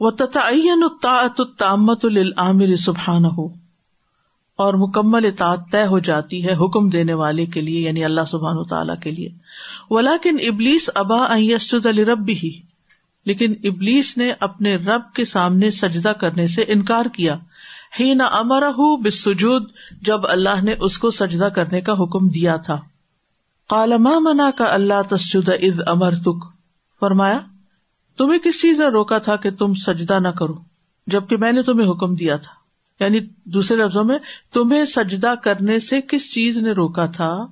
[0.00, 3.67] وہ تتعین الطامت العامر سبحان ہو
[4.58, 8.64] اور مکمل اطاعت طے ہو جاتی ہے حکم دینے والے کے لیے یعنی اللہ سبحان
[8.64, 9.28] تعالیٰ کے لیے۔
[9.90, 12.60] ولاکن ابلیس ابا یسد رب ہی
[13.26, 17.36] لیکن ابلیس نے اپنے رب کے سامنے سجدہ کرنے سے انکار کیا۔
[18.00, 19.64] ہی نہ امر ہُ بسجود
[20.02, 22.76] جب اللہ نے اس کو سجدہ کرنے کا حکم دیا تھا۔
[23.68, 26.44] کالما منا کا اللہ تسجد از امر تک
[27.00, 27.40] فرمایا،
[28.18, 30.54] تمہیں کس چیز نے روکا تھا کہ تم سجدہ نہ کرو،
[31.06, 32.57] جبکہ میں نے تمہیں حکم دیا تھا۔
[33.00, 34.18] یعنی دوسرے لفظوں میں،
[34.52, 37.46] تمہیں سجدہ کرنے سے کس چیز نے روکا تھا؟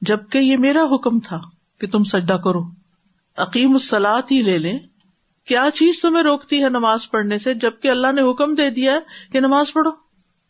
[0.00, 1.40] جبکہ یہ میرا حکم تھا
[1.80, 2.62] کہ تم سجدہ کرو۔
[3.36, 4.78] عقیم السلاد ہی لے لیں۔
[5.44, 8.98] کیا چیز تمہیں روکتی ہے نماز پڑھنے سے جبکہ اللہ نے حکم دے دیا
[9.32, 9.90] کہ نماز پڑھو؟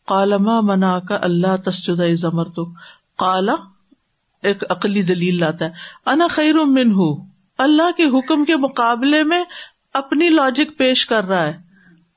[0.07, 2.64] کالما منا کا اللہ تسجد زمر تو
[3.18, 3.55] کالا
[4.42, 5.71] ایک عقلی دلیل لاتا ہے۔
[6.07, 7.27] انا خیر من ہوں
[7.59, 9.45] اللہ کے حکم کے مقابلے میں
[9.92, 11.62] اپنی لاجک پیش کر رہا ہے۔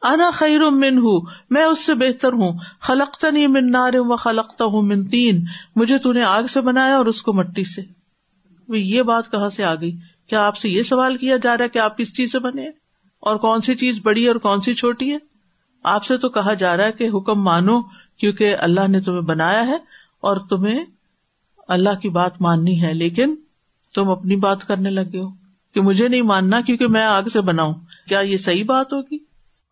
[0.06, 4.66] انا خیر من ہوں میں اس سے بہتر ہوں۔ خلقتا نہیں من نار و خلقتا
[4.66, 7.82] ہوں من تین۔ مجھے تو نے آگ سے بنایا اور اس کو مٹی سے۔
[8.78, 11.70] یہ بات کہاں سے آ گئی؟ کیا آپ سے یہ سوال کیا جا رہا ہے
[11.70, 12.68] کہ آپ کس چیز سے بنے
[13.20, 15.18] اور کون سی چیز بڑی ہے اور کون سی چھوٹی ہے؟
[15.84, 17.82] آپ سے تو کہا جا رہا ہے کہ حکم مانو،
[18.18, 19.76] کیونکہ اللہ نے تمہیں بنایا ہے
[20.22, 20.86] اور تمہیں
[21.68, 23.36] اللہ کی بات ماننی ہے، لیکن
[23.94, 27.74] تم اپنی بات کرنے لگے ہو۔ کہ مجھے نہیں ماننا کیونکہ میں آگ سے بناؤں
[28.10, 29.18] کیا یہ صحیح بات ہوگی؟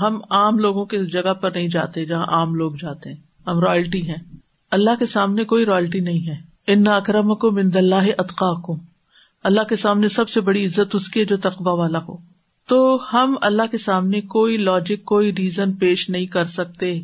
[0.00, 4.08] ہم عام لوگوں کی جگہ پر نہیں جاتے جہاں عام لوگ جاتے ہیں۔ ہم رائلٹی
[4.08, 4.16] ہیں۔
[4.70, 8.76] اللہ کے سامنے کوئی رائلٹی نہیں ہے۔ ان اکرم کو مند اللہ اطقا کو
[9.44, 12.16] اللہ کے سامنے سب سے بڑی عزت اس کی جو تقبہ والا ہو۔
[12.68, 17.00] تو ہم اللہ کے سامنے کوئی لاجک کوئی ریزن پیش نہیں کر سکتے۔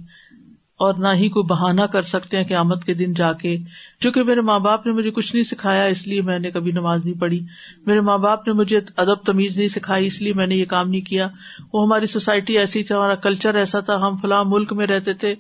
[0.75, 3.57] اور نہ ہی کوئی بہانا کر سکتے ہیں قیامت کے دن جا کے۔
[4.01, 7.05] چونکہ میرے ماں باپ نے مجھے کچھ نہیں سکھایا، اس لیے میں نے کبھی نماز
[7.05, 7.47] نہیں پڑھی۔
[7.87, 10.89] میرے ماں باپ نے مجھے ادب تمیز نہیں سکھائی، اس لیے میں نے یہ کام
[10.89, 11.29] نہیں کیا۔
[11.73, 15.35] وہ ہماری سوسائٹی ایسی تھی، ہمارا کلچر ایسا تھا۔ ہم فلاں ملک میں رہتے تھے،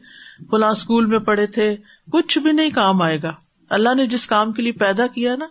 [0.50, 1.76] فلاں اسکول میں پڑھے تھے۔
[2.12, 3.32] کچھ بھی نہیں کام آئے گا۔
[3.70, 5.46] اللہ نے جس کام کے لیے پیدا کیا نا،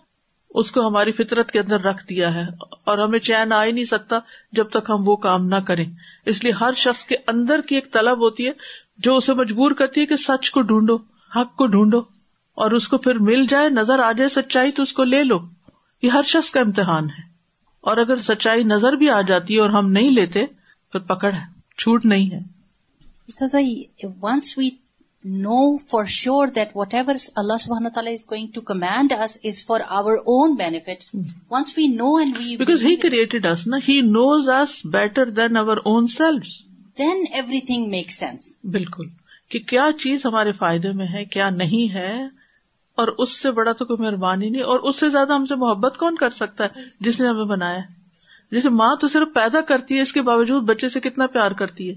[0.49, 2.43] اس کو ہماری فطرت کے اندر رکھ دیا ہے۔
[2.85, 4.19] اور ہمیں چین آ ہی نہیں سکتا
[4.51, 5.85] جب تک ہم وہ کام نہ کریں۔
[6.25, 8.51] اس لیے ہر شخص کے اندر کی ایک طلب ہوتی ہے
[8.97, 10.95] جو اسے مجبور کرتی ہے کہ سچ کو ڈھونڈو
[11.35, 11.99] حق کو ڈھونڈو
[12.55, 15.39] اور اس کو پھر مل جائے نظر آ جائے سچائی تو اس کو لے لو۔
[16.01, 17.33] یہ ہر شخص کا امتحان ہے۔
[17.81, 20.45] اور اگر سچائی نظر بھی آ جاتی ہے اور ہم نہیں لیتے
[20.91, 22.53] پھر پکڑ ہے چھوٹ نہیں ہے۔
[24.21, 24.69] Once we
[25.25, 29.79] know for sure that whatever اللہ سبحانہ تعالیٰ is going to command us is for
[29.87, 31.15] our own benefit
[31.51, 35.57] once we know and we because he created us نا he knows us better than
[35.57, 37.23] our own self then
[37.59, 39.05] everything make sense بالکل
[39.49, 42.23] کہ کیا چیز ہمارے فائدے میں ہے کیا نہیں ہے
[42.95, 45.97] اور اس سے بڑا تو کوئی مہربانی نہیں اور اس سے زیادہ ہم سے محبت
[45.97, 47.79] کون کر سکتا ہے؟ جس نے ہمیں بنایا
[48.51, 51.89] جیسے ماں تو صرف پیدا کرتی ہے اس کے باوجود بچے سے کتنا پیار کرتی
[51.89, 51.95] ہے۔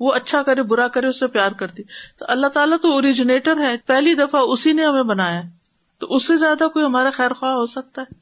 [0.00, 1.82] وہ اچھا کرے برا کرے اس سے پیار کرتی
[2.18, 5.42] تو اللہ تعالیٰ تو اوریجنیٹر ہے پہلی دفعہ اسی نے ہمیں بنایا
[5.98, 8.14] تو اس سے زیادہ کوئی ہمارا خیر خواہ ہو سکتا ہے۔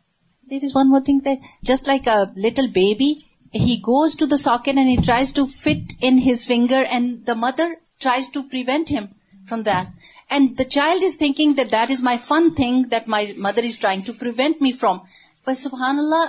[0.50, 1.18] There is one more thing
[1.62, 6.18] just like little baby he goes to the socket and he tries to fit in
[6.26, 9.06] his finger and the mother tries to prevent him
[9.48, 9.88] from that
[10.30, 13.78] and the child is thinking that that is my fun thing that my mother is
[13.78, 14.98] trying to prevent me from
[15.46, 16.26] but سبحان اللہ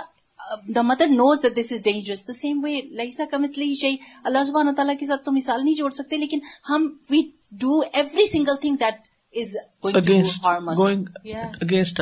[0.68, 4.70] the mother knows that this is dangerous the same way لئیسا کمتلی چاہیے اللہ سبحانہ
[4.76, 6.38] تعالیٰ کے ساتھ تو مثال نہیں جوڑ سکتے لیکن
[6.70, 7.22] ہم we
[7.60, 9.56] do every single thing that is
[11.62, 12.00] against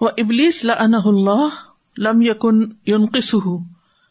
[0.00, 1.60] ابلیس اللہ
[1.96, 2.62] لم یکن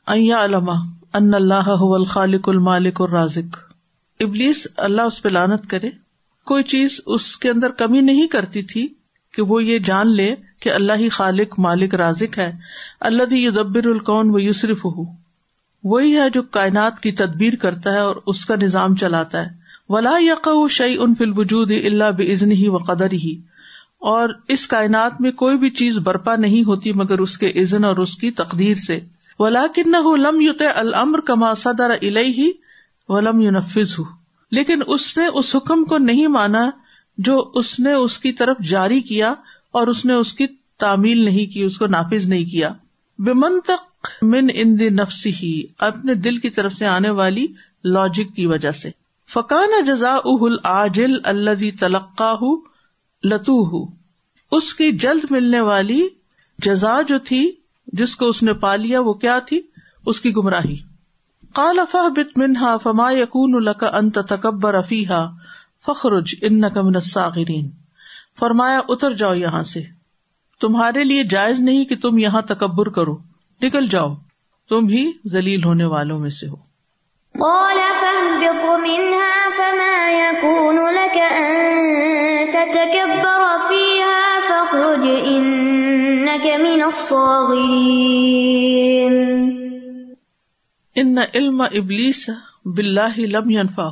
[0.08, 0.74] علما
[1.14, 3.58] ان اللہ الخالق المالک الرازق۔
[4.20, 5.90] ابلیس اللہ اس پہ لانت کرے۔
[6.46, 8.88] کوئی چیز اس کے اندر کمی نہیں کرتی تھی
[9.34, 12.52] کہ وہ یہ جان لے کہ اللہ ہی خالق، مالک، رازق ہے۔
[13.00, 15.04] اللہ یدبر القون و یوسرف ہو
[15.84, 19.50] وہی ہے جو کائنات کی تدبیر کرتا ہے اور اس کا نظام چلاتا ہے۔
[19.90, 23.42] ولا یق شعی ان فل وجود اللہ بزن ہی و قدر ہی
[24.00, 27.98] اور اس کائنات میں کوئی بھی چیز برپا نہیں ہوتی مگر اس کے عزن اور
[27.98, 29.00] اس کی تقدیر سے۔
[29.41, 32.51] ولاکن لم یوت المر کما صدر الہی
[33.10, 33.99] ولم یونفز
[34.51, 36.69] لیکن اس نے اس حکم کو نہیں مانا
[37.17, 39.30] جو اس نے اس کی طرف جاری کیا
[39.71, 40.47] اور اس نے اس کی
[40.80, 42.69] تعمیل نہیں کی، اس کو نافذ نہیں کیا۔
[43.19, 47.47] بے من ان نفس ہی اپنے دل کی طرف سے آنے والی
[47.84, 48.89] لاجک کی وجہ سے۔
[49.30, 52.36] فقان جزا اہل آجل اللہ تلقا
[53.23, 53.86] لتو
[54.51, 56.08] اس کی جلد ملنے والی
[56.60, 57.51] جزا جو تھی
[57.91, 59.62] جس کو اس نے پا لیا وہ کیا تھی؟
[60.06, 60.77] اس کی گمراہی۔
[61.54, 65.27] کال افا بت منہا فما یقون الک انت تکبر افیحا
[65.86, 67.69] فخرج ان من الصاغرین۔
[68.39, 69.82] فرمایا، اتر جاؤ یہاں سے۔
[70.62, 73.17] تمہارے لیے جائز نہیں کہ تم یہاں تکبر کرو۔
[73.62, 74.15] نکل جاؤ۔
[74.69, 76.56] تم بھی ذلیل ہونے والوں میں سے ہو۔
[77.39, 81.71] قال، فاهبط منها فما يكون لك أن
[82.51, 87.76] تتكبر فيها فاخرج إنك من الصاغرين.
[90.95, 92.30] ان علم ابلیس
[92.65, 93.88] بلاہ لم ينفع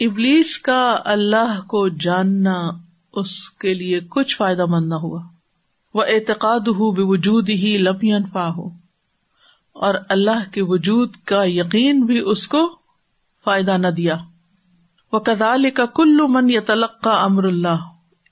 [0.00, 2.54] ابلیس کا اللہ کو جاننا
[3.12, 5.20] اس کے لیے کچھ فائدہ مند نہ ہوا.
[5.94, 8.66] وہ اعتقاد ہو بے وجود ہی لم ينفع ہو
[9.72, 12.62] اور اللہ کے وجود کا یقین بھی اس کو
[13.44, 14.16] فائدہ نہ دیا.
[15.12, 17.86] وہ کدال کا کلو من یا تلقا امر اللہ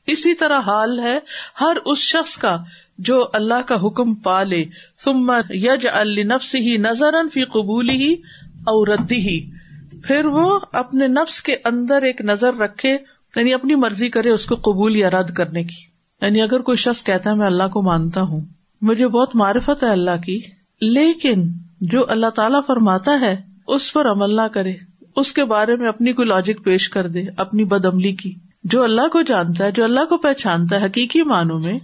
[0.06, 1.18] اسی طرح حال ہے
[1.60, 2.58] ہر اس شخص کا
[2.98, 4.64] جو اللہ کا حکم پالے
[5.04, 8.12] ثم یج النفس ہی نظر فی قبول ہی
[8.56, 9.50] اور ردی ہی
[10.02, 12.96] پھر وہ اپنے نفس کے اندر ایک نظر رکھے
[13.36, 17.04] یعنی اپنی مرضی کرے اس کو قبول یا رد کرنے کی۔ یعنی اگر کوئی شخص
[17.04, 18.40] کہتا ہے، میں اللہ کو مانتا ہوں،
[18.82, 20.40] مجھے بہت معرفت ہے اللہ کی،
[20.80, 21.48] لیکن
[21.80, 24.72] جو اللہ تعالیٰ فرماتا ہے، اس پر عمل نہ کرے،
[25.16, 28.34] اس کے بارے میں اپنی کوئی لاجک پیش کر دے، اپنی بد عملی کی۔
[28.70, 31.78] جو اللہ کو جانتا ہے، جو اللہ کو پہچانتا ہے، حقیقی معنوں میں،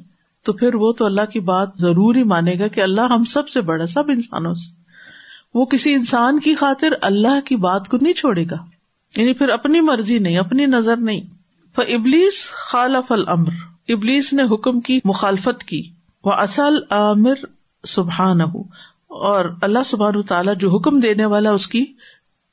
[0.44, 3.48] تو پھر وہ تو اللہ کی بات ضرور ہی مانے گا کہ اللہ ہم سب
[3.48, 4.82] سے بڑا، سب انسانوں سے۔
[5.54, 8.56] وہ کسی انسان کی خاطر اللہ کی بات کو نہیں چھوڑے گا۔
[9.16, 11.20] یعنی پھر اپنی مرضی نہیں، اپنی نظر نہیں۔
[11.76, 13.52] ابلیس خالف المر
[13.88, 15.90] ابلیس نے حکم کی، مخالفت کی۔
[16.24, 17.34] وہ اصل عامر
[17.84, 18.40] سبحان
[19.08, 21.84] اور اللہ سبحان تعالیٰ جو حکم دینے والا اس کی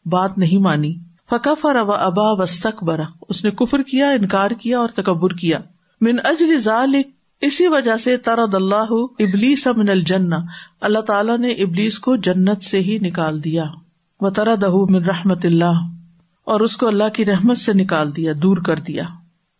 [0.05, 0.95] بات نہیں مانی۔
[1.29, 5.59] فقف اور ابا وسط برا اس نے کفر کیا، انکار کیا اور تکبر کیا۔
[6.01, 7.07] من اجر ذالک،
[7.41, 10.35] اسی وجہ سے ترد اللہ ابلیس من الجنہ۔
[10.81, 13.63] اللہ تعالیٰ نے ابلیس کو جنت سے ہی نکال دیا۔
[14.21, 15.89] وہ ترد من رحمت اللہ۔
[16.45, 19.03] اور اس کو اللہ کی رحمت سے نکال دیا، دور کر دیا۔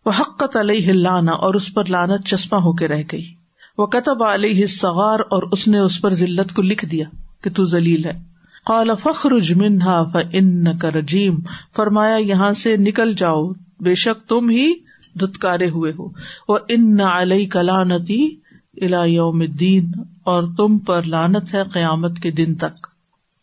[0.06, 3.34] وہ حقت علیہ لانا اور اس پر لانت چشمہ ہو کے رہ گئی۔
[3.78, 7.04] وہ کتب علیہ سغار اور اس نے اس پر ذلت کو لکھ دیا
[7.42, 8.29] کہ تو ذلیل ہے۔
[8.66, 11.38] قال، فخرج منها فانك رجیم
[11.76, 14.66] فرمایا، یہاں سے نکل جاؤ، بے شک تم ہی
[15.14, 16.08] دتکارے ہوئے ہو۔
[16.48, 18.36] وہ ان علیہ کلانتی
[18.82, 19.84] الا یوم الدین
[20.24, 22.86] اور تم پر لانت ہے قیامت کے دن تک۔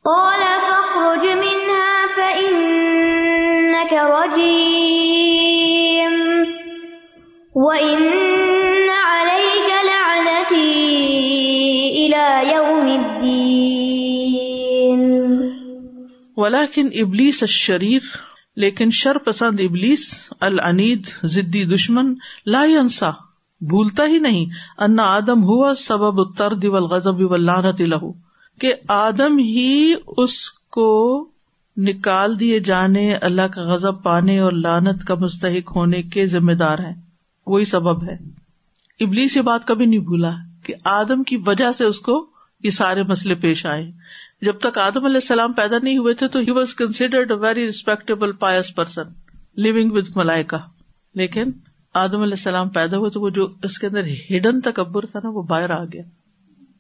[0.04, 4.94] قال فاخرج منها فإنك رجيم
[7.56, 8.04] وإن
[9.06, 10.78] عليك لعنتي
[12.06, 14.17] إلى يوم الدين
[16.38, 18.02] ولاکن ابلیس الشریر
[18.56, 22.14] لیکن شر پسند ابلیس العنید ضدی دشمن،
[22.46, 23.10] لا انسا
[23.62, 24.46] بھولتا ہی نہیں
[24.78, 28.12] انا آدم ہوا سبب الترد والغضب واللعنت لہو
[28.62, 31.30] کہ آدم ہی اس کو
[31.78, 36.80] نکال دیے جانے، اللہ کا غضب پانے اور لانت کا مستحق ہونے کے ذمہ دار
[36.80, 36.94] ہے
[37.48, 38.18] وہی سبب ہے۔
[39.00, 40.32] ابلیس یہ بات کبھی نہیں بھولا
[40.64, 42.26] کہ آدم کی وجہ سے اس کو
[42.64, 43.92] یہ سارے مسئلے پیش آئے۔
[44.42, 47.66] جب تک آدم علیہ السلام پیدا نہیں ہوئے تھے تو he was considered a very
[47.66, 49.14] respectable pious person
[49.58, 50.58] living with ملائکا
[51.16, 51.52] لیکن
[51.96, 55.30] آدم علیہ السلام پیدا ہوئے تو وہ جو اس کے اندر ہڈن تکبر تھا نا
[55.30, 56.02] وہ باہر آ گیا.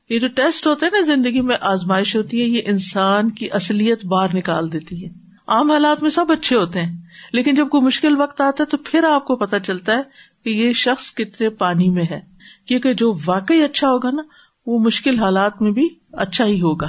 [0.10, 4.06] یہ جو ٹیسٹ ہوتے ہیں نا زندگی میں آزمائش ہوتی ہے، یہ انسان کی اصلیت
[4.06, 5.10] باہر نکال دیتی ہے.
[5.48, 6.98] عام حالات میں سب اچھے ہوتے ہیں،
[7.34, 10.02] لیکن جب کوئی مشکل وقت آتا ہے تو پھر آپ کو پتا چلتا ہے
[10.43, 12.20] کہ یہ شخص کتنے پانی میں ہے.
[12.65, 14.24] کیونکہ جو واقعی اچھا ہوگا نا،
[14.67, 16.88] وہ مشکل حالات میں بھی اچھا ہی ہوگا.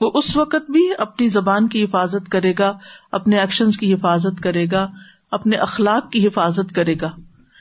[0.00, 2.78] وہ اس وقت بھی اپنی زبان کی حفاظت کرے گا،
[3.12, 4.88] اپنے ایکشن کی حفاظت کرے گا،
[5.30, 7.10] اپنے اخلاق کی حفاظت کرے گا۔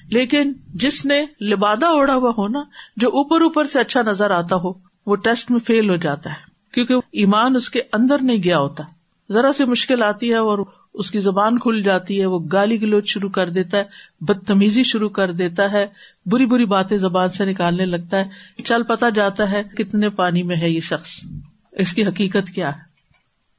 [0.09, 2.59] لیکن جس نے لبادہ اوڑا ہوا ہو نا،
[2.97, 4.73] جو اوپر اوپر سے اچھا نظر آتا ہو،
[5.07, 8.83] وہ ٹیسٹ میں فیل ہو جاتا ہے۔ کیونکہ ایمان اس کے اندر نہیں گیا ہوتا۔
[9.33, 10.59] ذرا سی مشکل آتی ہے اور
[10.93, 13.83] اس کی زبان کھل جاتی ہے، وہ گالی گلوچ شروع کر دیتا ہے،
[14.21, 15.87] بدتمیزی شروع کر دیتا ہے،
[16.25, 18.25] بری بری باتیں زبان سے نکالنے لگتا ہے۔
[18.63, 21.09] چل پتا جاتا ہے کتنے پانی میں ہے یہ شخص۔
[21.79, 22.89] اس کی حقیقت کیا ہے؟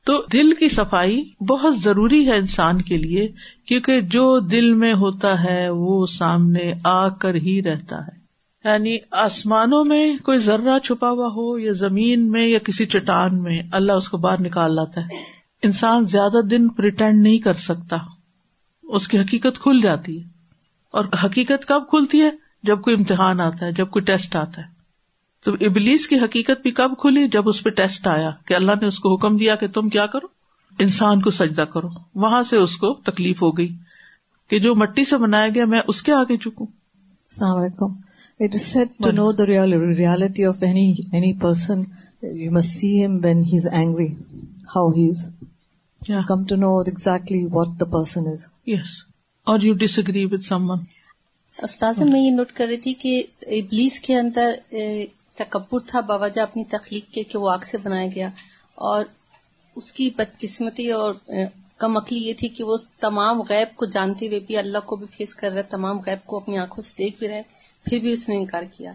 [0.04, 3.28] تو دل کی صفائی بہت ضروری ہے انسان کے لیے،
[3.66, 8.20] کیونکہ جو دل میں ہوتا ہے وہ سامنے آ کر ہی رہتا ہے۔
[8.64, 13.62] یعنی آسمانوں میں کوئی ذرہ چھپا ہوا ہو، یا زمین میں، یا کسی چٹان میں،
[13.72, 15.06] اللہ اس کو باہر نکال لاتا ہے۔
[15.62, 17.96] انسان زیادہ دن پرٹینڈ نہیں کر سکتا۔
[18.83, 20.24] اس کی حقیقت کھل جاتی ہے۔
[20.90, 22.30] اور حقیقت کب کھلتی ہے؟
[22.62, 24.80] جب کوئی امتحان آتا ہے، جب کوئی ٹیسٹ آتا ہے۔
[25.44, 28.87] تو ابلیس کی حقیقت بھی کب کھلی؟ جب اس پہ ٹیسٹ آیا کہ اللہ نے
[28.87, 30.26] اس کو حکم دیا کہ تم کیا کرو؟
[30.79, 33.68] انسان کو سجدہ کرو۔ وہاں سے اس کو تکلیف ہو گئی
[34.50, 38.62] کہ جو مٹی سے بنایا گیا میں اس کے آگے چکوں۔ السلام علیکم۔ It is
[38.62, 41.83] said to know the reality of any any person
[42.22, 44.12] you must see him when he is angry
[44.76, 45.29] how he is
[46.29, 48.96] come to know exactly what the person is yes
[49.46, 50.79] اور you disagree with someone
[51.62, 54.50] استاذ میں یہ note کر رہی تھی کہ ابلیس کے اندر
[55.44, 58.29] تکبر تھا باوجہ اپنی تخلیق کے کہ وہ آگ سے بنایا گیا۔
[58.74, 59.05] اور
[59.76, 61.14] اس کی بدقسمتی اور
[61.79, 65.07] کم عقلی یہ تھی کہ وہ تمام غیب کو جانتے ہوئے بھی اللہ کو بھی
[65.07, 67.42] فیس کر رہے تمام غیب کو اپنی آنکھوں سے دیکھ بھی رہے
[67.85, 68.92] پھر بھی اس نے انکار کیا۔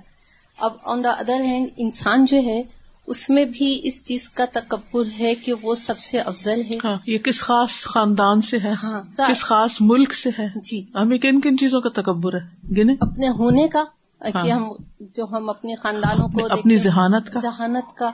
[0.58, 2.62] اب آن دا ادر ہینڈ انسان جو ہے
[3.08, 6.98] اس میں بھی اس چیز کا تکبر ہے کہ وہ سب سے افضل ہے۔ ہاں
[7.08, 11.42] یہ کس خاص خاندان سے ہے؟ ہاں کس خاص ملک سے ہے؟ جی۔ ہمیں کن
[11.42, 13.84] کن چیزوں کا تکبر ہے؟ گنے؟ اپنے ہونے کا۔
[14.20, 18.12] کہ ہم جو ہم اپنے خاندانوں کو اپنی ذہانت کا؟ ذہانت کا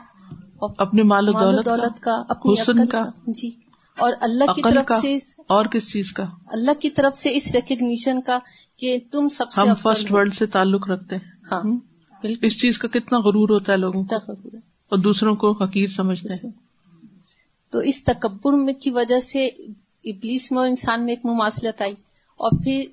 [0.77, 3.49] اپنے مال و دولت دولت کا اپنی حسن کا؟ جی۔
[3.99, 5.15] اور اللہ کی طرف سے
[5.47, 8.39] اور کس چیز کا؟ اللہ کی طرف سے اس ریکگنیشن کا
[8.77, 12.77] کہ تم سب سے ہم فرسٹ۔ ورلڈ سے تعلق رکھتے ہیں۔ ہاں؟ بالکل۔ اس چیز
[12.77, 14.15] کا کتنا غرور ہوتا ہے لوگوں کو۔
[14.89, 16.51] اور دوسروں کو حقیر سمجھتے ہیں۔
[17.71, 19.45] تو اس تکبر میں کی وجہ سے
[20.03, 21.93] ابلیس میں اور انسان میں ایک مماثلت آئی۔
[22.37, 22.83] اور پھر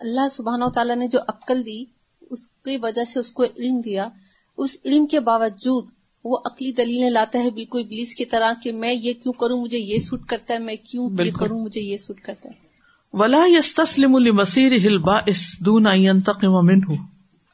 [0.00, 1.84] اللہ سبحانہ و تعالیٰ نے جو عقل دی
[2.30, 4.08] اس کی وجہ سے اس کو علم دیا۔
[4.56, 5.84] اس علم کے باوجود
[6.24, 9.78] وہ عقلی دلیلیں لاتا ہے بالکل ابلیس کی طرح کہ میں یہ کیوں کروں مجھے
[9.78, 12.68] یہ سوٹ کرتا ہے میں کیوں یہ۔ کروں مجھے یہ سوٹ کرتا ہے۔
[13.12, 15.86] ولا یس تسلم المسیر ہلبا اس دون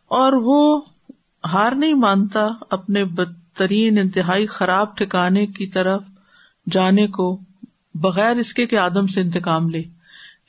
[0.08, 0.80] اور وہ
[1.52, 6.02] ہار نہیں مانتا اپنے بدترین انتہائی خراب ٹھکانے کی طرف
[6.70, 7.40] جانے کو
[7.94, 9.82] بغیر اس کے کہ آدم سے انتقام لے۔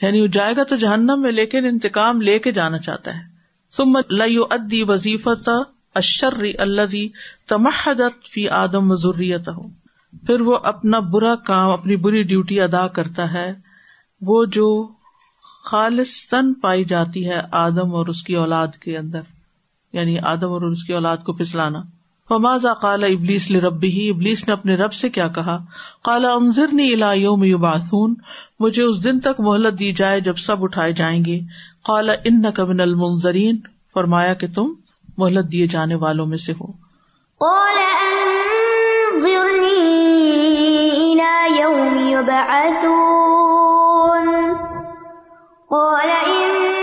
[0.01, 3.34] یعنی وہ جائے گا تو جہنم میں لیکن انتقام لے کے جانا چاہتا ہے۔
[3.78, 5.49] ثم لئی ادی وظیفت
[5.95, 9.67] اشر اللہ تمحدت فی آدم ضروریت ہو
[10.28, 13.53] پھر وہ اپنا برا کام، اپنی بری ڈیوٹی ادا کرتا ہے۔
[14.21, 14.88] وہ جو
[15.65, 19.21] خالص تن پائی جاتی ہے آدم اور اس کی اولاد کے اندر
[19.93, 21.82] یعنی آدم اور اس کی اولاد کو پھسلانا۔
[22.30, 25.57] فماز کالا ابلیس لربی؟ ہی ابلیس نے اپنے رب سے کیا کہا؟
[26.03, 28.15] کالا امزرنی یوم یبعثون،
[28.59, 31.39] مجھے اس دن تک مہلت دی جائے جب سب اٹھائے جائیں گے۔
[31.86, 33.57] کالا ان من المنظرین،
[33.93, 34.73] فرمایا کہ تم
[35.17, 36.65] مہلت دیے جانے والوں میں سے ہو۔
[37.39, 37.78] قال
[39.13, 39.65] أنظرني
[41.59, 42.95] يوم يبعثون
[45.69, 46.74] قال إنك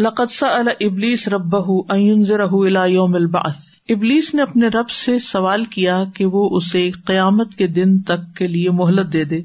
[0.00, 2.24] لقد سأل ابلیس ربہ ان
[3.14, 3.54] البعث۔
[3.88, 8.46] ابلیس نے اپنے رب سے سوال کیا کہ وہ اسے قیامت کے دن تک کے
[8.46, 9.42] لیے مہلت دے دے۔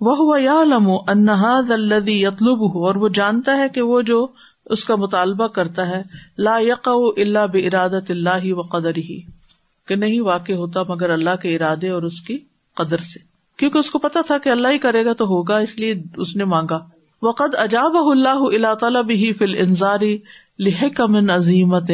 [0.00, 4.26] وہ ہوا یا لمو انہاد الدی یتلب اور وہ جانتا ہے کہ وہ جو
[4.66, 6.02] اس کا مطالبہ کرتا ہے،
[6.38, 9.20] لا یق اللہ بے ارادت اللہ و قدر ہی
[9.88, 12.38] کہ نہیں واقع ہوتا مگر اللہ کے ارادے اور اس کی
[12.74, 13.18] قدر سے۔
[13.56, 16.36] کیونکہ اس کو پتا تھا کہ اللہ ہی کرے گا تو ہوگا، اس لیے اس
[16.36, 20.18] نے مانگا۔ وقد اجاب اللہ اللہ تعالی بھی فل انزاری
[20.58, 21.90] لہکمن عظیمت۔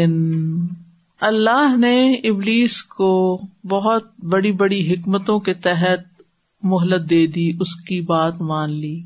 [1.20, 6.22] اللہ نے ابلیس کو بہت بڑی بڑی حکمتوں کے تحت
[6.62, 9.02] مہلت دے دی، اس کی بات مان لی،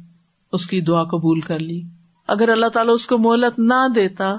[0.53, 1.83] اس کی دعا قبول کر لی۔
[2.29, 4.37] اگر اللہ تعالیٰ اس کو مہلت نہ دیتا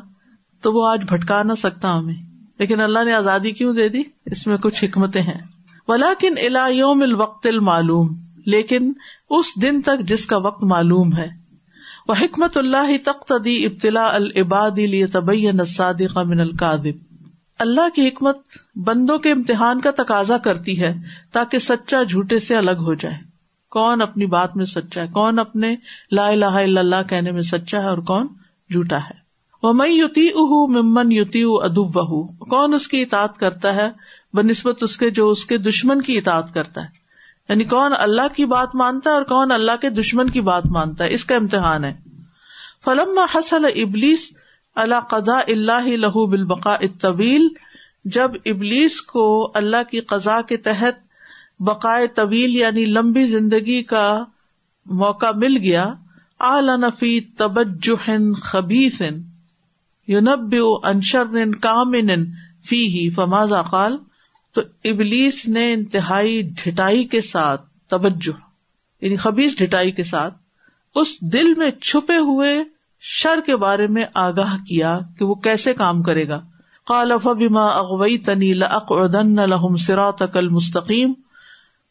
[0.62, 2.16] تو وہ آج بھٹکا نہ سکتا ہمیں۔
[2.60, 5.42] لیکن اللہ نے آزادی کیوں دے دی؟ اس میں کچھ حکمتیں ہیں۔
[5.88, 8.16] ولاکن الایوم الوقت المعلوم،
[8.46, 8.94] لیکن
[9.30, 11.43] اس دن تک جس کا وقت معلوم ہے۔
[12.08, 14.80] وہ حکمت اللہ تقتدی ابتلا العباد
[15.14, 17.14] طبی الصادق من القادب
[17.60, 18.38] اللہ کی حکمت
[18.76, 20.94] بندوں کے امتحان کا تقاضا کرتی ہے
[21.32, 23.16] تاکہ سچا جھوٹے سے الگ ہو جائے۔
[23.70, 25.76] کون اپنی بات میں سچا ہے؟ کون اپنے
[26.12, 28.28] لا الہ الا اللہ کہنے میں سچا ہے اور کون
[28.70, 29.24] جھوٹا ہے؟
[29.64, 33.90] وہ میں یوتی اہ ممن یوتی ادب بہ کون اس کی اطاعت کرتا ہے
[34.34, 37.03] بہ نسبت اس کے جو اس کے دشمن کی اطاعت کرتا ہے؟
[37.50, 41.04] یعنی کون اللہ کی بات مانتا ہے اور کون اللہ کے دشمن کی بات مانتا
[41.04, 41.94] ہے؟ اس کا امتحان ہے۔
[42.86, 44.32] فلم حسل ابلیس
[44.76, 47.48] اللہ قدا اللہ لہو بالبقا طویل
[48.06, 50.94] جب ابلیس کو اللہ کی قزا کے تحت
[51.60, 54.24] بقائے طویل یعنی لمبی زندگی کا
[54.86, 55.94] موقع مل گیا
[56.78, 59.02] نفی تبجن خبیف
[60.08, 61.26] یونب انشر
[61.62, 62.26] کامن
[62.70, 63.98] فی ہی فماز اقال
[64.54, 68.40] تو ابلیس نے انتہائی ڈٹائی کے ساتھ توجہ
[69.02, 70.34] یعنی خبیز ڈٹائی کے ساتھ
[70.96, 72.64] اس دل میں چھپے ہوئے
[73.02, 76.42] شر کے بارے میں آگاہ کیا کہ وہ کیسے کام کرے گا۔
[76.86, 81.14] قالف بیما اغوئی تنی لن لہم سرا تقل مستقیم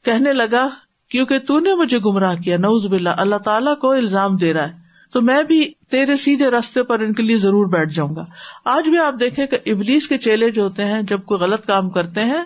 [0.04, 0.68] کہنے لگا،
[1.08, 4.82] کیونکہ تو نے مجھے گمراہ کیا نوز بلّہ اللہ تعالیٰ کو الزام دے رہا ہے۔
[5.12, 8.24] تو میں بھی تیرے سیدھے رستے پر ان کے لیے ضرور بیٹھ جاؤں گا۔
[8.64, 11.90] آج بھی آپ دیکھیں کہ ابلیس کے چیلے جو ہوتے ہیں، جب کوئی غلط کام
[11.90, 12.44] کرتے ہیں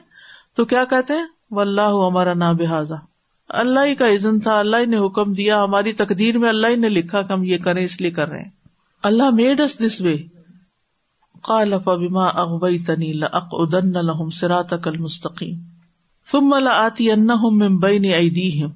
[0.56, 2.92] تو کیا کہتے ہیں؟ و اللہ ہمارا نا بحاظ
[3.48, 6.76] اللہ ہی کا عزن تھا، اللہ ہی نے حکم دیا، ہماری تقدیر میں اللہ ہی
[6.76, 8.50] نے لکھا کہ ہم یہ کریں، اس لیے کر رہے ہیں۔
[9.02, 10.16] اللہ میڈ اس دس وے
[11.42, 15.58] قال فبما اغويتني لاقعدن لهم صراطك المستقيم
[16.30, 18.72] ثم لآتينهم من بين ايديهم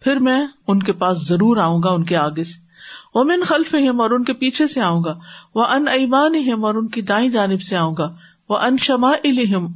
[0.00, 2.70] پھر میں ان کے پاس ضرور آؤں گا، ان کے آگے سے۔
[3.14, 5.18] وہ من خلف اور ان کے پیچھے سے آؤں گا۔
[5.54, 8.16] وہ ان ایمان اور ان کی دائیں جانب سے آؤں گا۔
[8.50, 9.12] وہ ان شما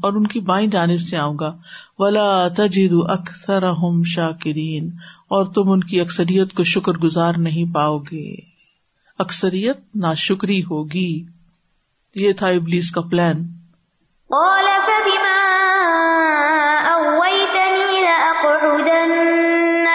[0.03, 1.57] اور ان کی بائیں جانب سے آؤں گا۔
[1.99, 3.63] ولا تجد اکثر
[4.05, 4.91] شاکرین
[5.31, 8.35] اور تم ان کی اکثریت کو شکر گزار نہیں پاؤ گے۔
[9.19, 11.25] اکثریت نا شکری ہوگی۔
[12.15, 13.35] یہ تھا ابلیس کا پلان۔
[14.31, 15.41] قال فبما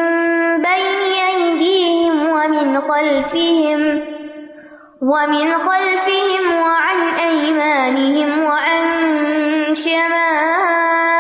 [0.63, 3.81] بين أيديهم ومن خلفهم
[5.03, 8.85] ومن خلفهم وعن أيمانهم وعن
[9.75, 11.13] شمائلهم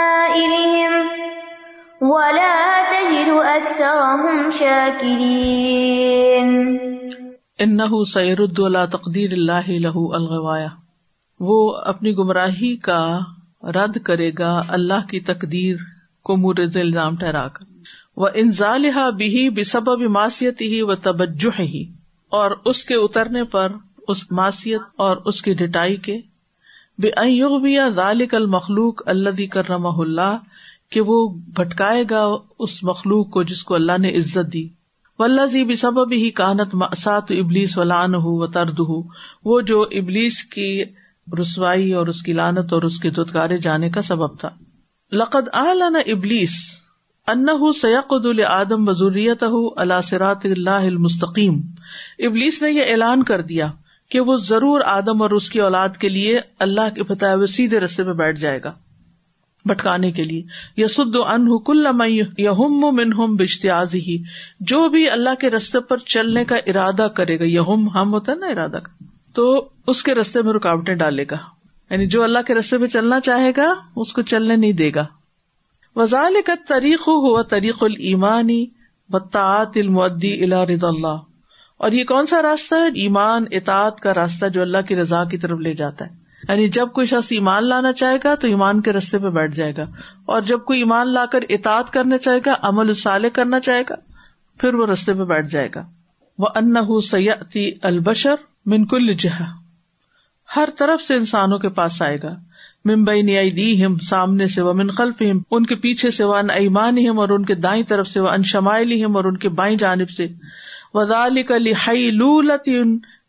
[2.03, 2.57] ولا
[2.91, 6.49] تجد أكثرهم شاكرين
[7.61, 10.73] انه سيرد ولا تقدیر اللہ له الغوایا
[11.41, 13.01] وہ اپنی گمراہی کا
[13.63, 15.77] رد کرے گا اللہ کی تقدیر
[16.25, 17.65] کو مورد الزام ٹھہرا کر۔
[18.17, 21.85] وہ انزالحا بھی بسبب معصیت ہی و توجہ ہی
[22.29, 23.73] اور اس کے اترنے پر
[24.09, 26.21] اس معصیت اور اس کی ڈٹائی کے۔
[26.99, 27.11] بے
[27.61, 30.37] بھی ذالک المخلوق اللہ کرم اللہ
[30.91, 32.25] کہ وہ بھٹکائے گا
[32.59, 34.69] اس مخلوق کو جس کو اللہ نے عزت دی۔
[35.19, 39.03] ولزی بھی سبب ہی کانت سات ابلیس ولان ہو و ترد ہو
[39.45, 40.83] وہ جو ابلیس کی
[41.41, 44.51] رسوائی اور اس کی لانت اور اس کے دتکارے جانے کا سبب تھا۔
[45.13, 46.73] لقد اعلان ابلیس
[47.27, 49.45] انہ سیقد آدم وزوریت
[49.77, 51.61] اللہ سرات اللہ المستقیم۔
[52.19, 53.73] ابلیس نے یہ اعلان کر دیا
[54.11, 57.81] کہ وہ ضرور آدم اور اس کی اولاد کے لیے اللہ کے بتائے ہوئے سیدھے
[57.81, 58.73] رستے پہ بیٹھ جائے گا۔
[59.65, 60.43] بٹکانے کے لیے۔
[60.77, 61.87] یسد ان کل
[62.39, 64.23] یہم منہم بشتیاز ہی
[64.61, 68.37] جو بھی اللہ کے رستے پر چلنے کا ارادہ کرے گا، یہم ہم ہوتا ہے
[68.37, 69.05] نا ارادہ کا۔
[69.35, 71.37] تو اس کے رستے میں رکاوٹیں ڈالے گا۔
[71.91, 75.07] یعنی جو اللہ کے رستے پہ چلنا چاہے گا، اس کو چلنے نہیں دے گا۔
[75.97, 78.67] وزال کا طریق ہوا طریق المانی
[79.09, 81.17] بطاط المدی الا رد اللہ
[81.77, 85.39] اور یہ کون سا راستہ ہے؟ ایمان، اطاعت کا راستہ جو اللہ کی رضا کی
[85.39, 86.11] طرف لے جاتا ہے۔
[86.49, 89.73] یعنی جب کوئی شخص ایمان لانا چاہے گا، تو ایمان کے رستے پہ بیٹھ جائے
[89.77, 89.85] گا۔
[90.27, 93.95] اور جب کوئی ایمان لا کر اطاعت کرنا چاہے گا، عمل الصالح کرنا چاہے گا،
[94.59, 95.85] پھر وہ رستے پہ بیٹھ جائے گا۔
[96.39, 98.35] وہ ان سیاتی البشر
[98.67, 99.62] منکل جہاں
[100.57, 102.35] ہر طرف سے انسانوں کے پاس آئے گا۔
[102.85, 106.99] ممبئی نیائی دی ہم سامنے سے وہ منخلف ہم ان کے پیچھے سے وہ ایمان
[106.99, 109.77] ہم اور ان کے دائیں طرف سے وہ ان شمائلی ہم اور ان کے بائیں
[109.77, 110.27] جانب سے۔
[110.95, 112.69] وزال کا لہائی لولت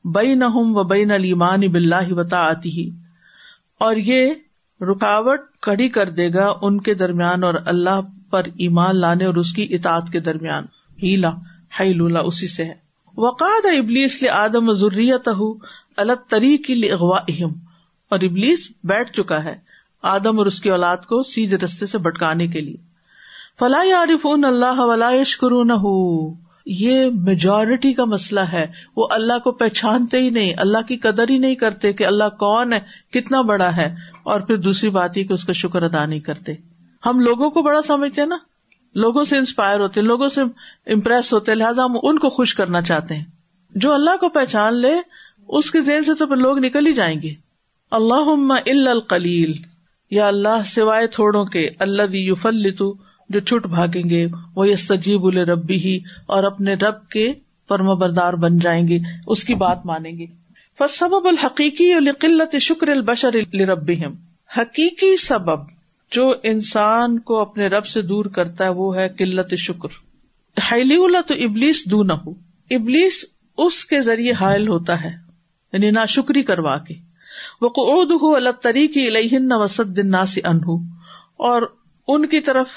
[0.05, 2.89] بئی نہ و بین المان بلّہ وطا آتی ہی
[3.79, 4.33] اور یہ
[4.81, 9.53] رکاوٹ کڑی کر دے گا ان کے درمیان اور اللہ پر ایمان لانے اور اس
[9.53, 10.63] کی اطاعت کے درمیان۔
[11.03, 11.29] ہیلا
[11.79, 12.83] ہائی لولا اسی سے ہے۔
[13.17, 15.29] وقاد ابلیس لے آدم ضروریت
[15.97, 17.51] الگ طریقی اغوا اہم
[18.09, 19.55] اور ابلیس بیٹھ چکا ہے
[20.03, 22.77] آدم اور اس کی اولاد کو سیدھے رستے سے بٹکانے کے لیے۔
[23.59, 26.33] فلاح عارف اللہ ولا کرو
[26.65, 28.65] یہ میجورٹی کا مسئلہ ہے۔
[28.95, 32.73] وہ اللہ کو پہچانتے ہی نہیں، اللہ کی قدر ہی نہیں کرتے کہ اللہ کون
[32.73, 32.79] ہے،
[33.11, 36.53] کتنا بڑا ہے۔ اور پھر دوسری بات یہ کہ اس کا شکر ادا نہیں کرتے۔
[37.05, 38.37] ہم لوگوں کو بڑا سمجھتے ہیں نا؟
[38.95, 40.41] لوگوں سے انسپائر ہوتے ہیں، لوگوں سے
[40.93, 43.25] امپریس ہوتے ہیں، لہٰذا ہم ان کو خوش کرنا چاہتے ہیں۔
[43.75, 44.93] جو اللہ کو پہچان لے
[45.47, 47.33] اس کے ذہن سے تو پھر لوگ نکل ہی جائیں گے۔
[47.91, 49.53] اللہ القلیل،
[50.11, 52.71] یا اللہ سوائے تھوڑوں کے اللہ یوفل
[53.29, 57.33] جو چھٹ بھاگیں گے وہ یہ سجیب ربی ہی اور اپنے رب کے
[57.67, 60.25] پرم بردار بن جائیں گے، اس کی بات مانیں گے۔
[60.89, 63.91] سبب الحقیقی قلت شکر البشر رب
[64.57, 65.59] حقیقی سبب
[66.11, 69.87] جو انسان کو اپنے رب سے دور کرتا ہے، وہ ہے قلت شکر۔
[70.71, 72.31] حیلی تو ابلیس دو نہ ہو
[72.71, 73.25] ابلیس
[73.57, 75.22] اس کے ذریعے حائل ہوتا ہے۔
[75.73, 76.93] یعنی نا شکری کروا کے۔
[77.61, 80.71] وہ قعود ہو اللہ طریقی الہن وسط دن نا سے انہ
[81.37, 81.61] اور
[82.07, 82.67] ان کی طرف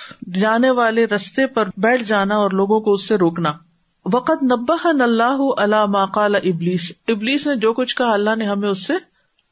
[0.40, 3.53] جانے والے رستے پر بیٹھ جانا اور لوگوں کو اس سے روکنا۔
[4.12, 8.86] وقت نبا اللہ اللہ ماقال ابلیس ابلیس نے جو کچھ کہا، اللہ نے ہمیں اس
[8.86, 8.92] سے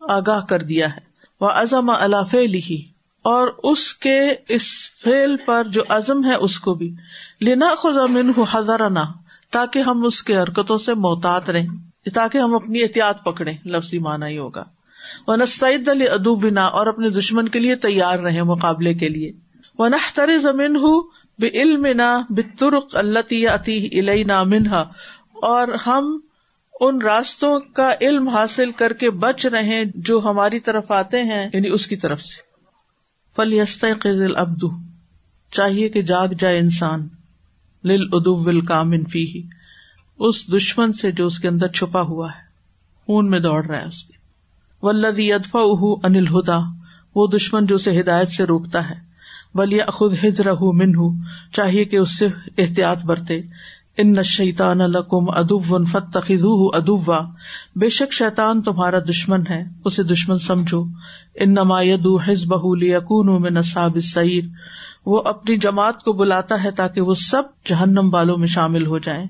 [0.01, 1.01] آگاہ کر دیا ہے۔
[1.41, 2.83] وہ ازم اللہ فیل ہی
[3.23, 4.63] اور اس کے اس
[5.03, 6.95] فیل پر جو عزم ہے، اس کو بھی۔
[7.41, 9.05] لینا خزمن ہزارہ نہ
[9.51, 14.29] تاکہ ہم اس کے حرکتوں سے محتاط رہیں۔ تاکہ ہم اپنی احتیاط پکڑے لفظی مانا
[14.29, 14.65] ہی ہوگا۔
[15.29, 19.33] وہ نستعد علی ادوب بنا اور اپنے دشمن کے لیے تیار رہے مقابلے کے لیے۔
[19.79, 21.03] وہ نختر زمین ہوں
[21.39, 24.03] بے علم نہ بترک اللہ عتی
[24.47, 24.81] منہا
[25.33, 26.19] اور ہم
[26.81, 31.69] ان راستوں کا علم حاصل کر کے بچ رہے جو ہماری طرف آتے ہیں یعنی
[31.69, 32.43] اس کی طرف سے۔
[33.37, 33.85] فل یست
[34.37, 34.71] ابدو
[35.53, 37.09] چاہیے کہ جاگ جائے انسان۔
[37.85, 39.43] لل ادو ول کامن فی
[40.19, 42.45] اس دشمن سے جو اس کے اندر چھپا ہوا ہے،
[43.07, 44.13] خون میں دوڑ رہا ہے اس کے
[44.83, 46.59] ولدی ادفا اہ انل ہدا
[47.15, 48.95] وہ دشمن جو اسے ہدایت سے روکتا ہے۔
[49.55, 53.41] بلیا خود ہج رہ من ہوں چاہیے کہ اس سے احتیاط برتے۔
[53.97, 57.19] ان شیتان القم ادو فت ادوا
[57.77, 60.85] بے شک شیتان تمہارا دشمن ہے، اسے دشمن سمجھو۔
[61.35, 64.45] ان نما یدو حز بہ لیکون میں نصاب سعیر
[65.07, 69.27] وہ اپنی جماعت کو بلاتا ہے تاکہ وہ سب جہنم والوں میں شامل ہو جائیں۔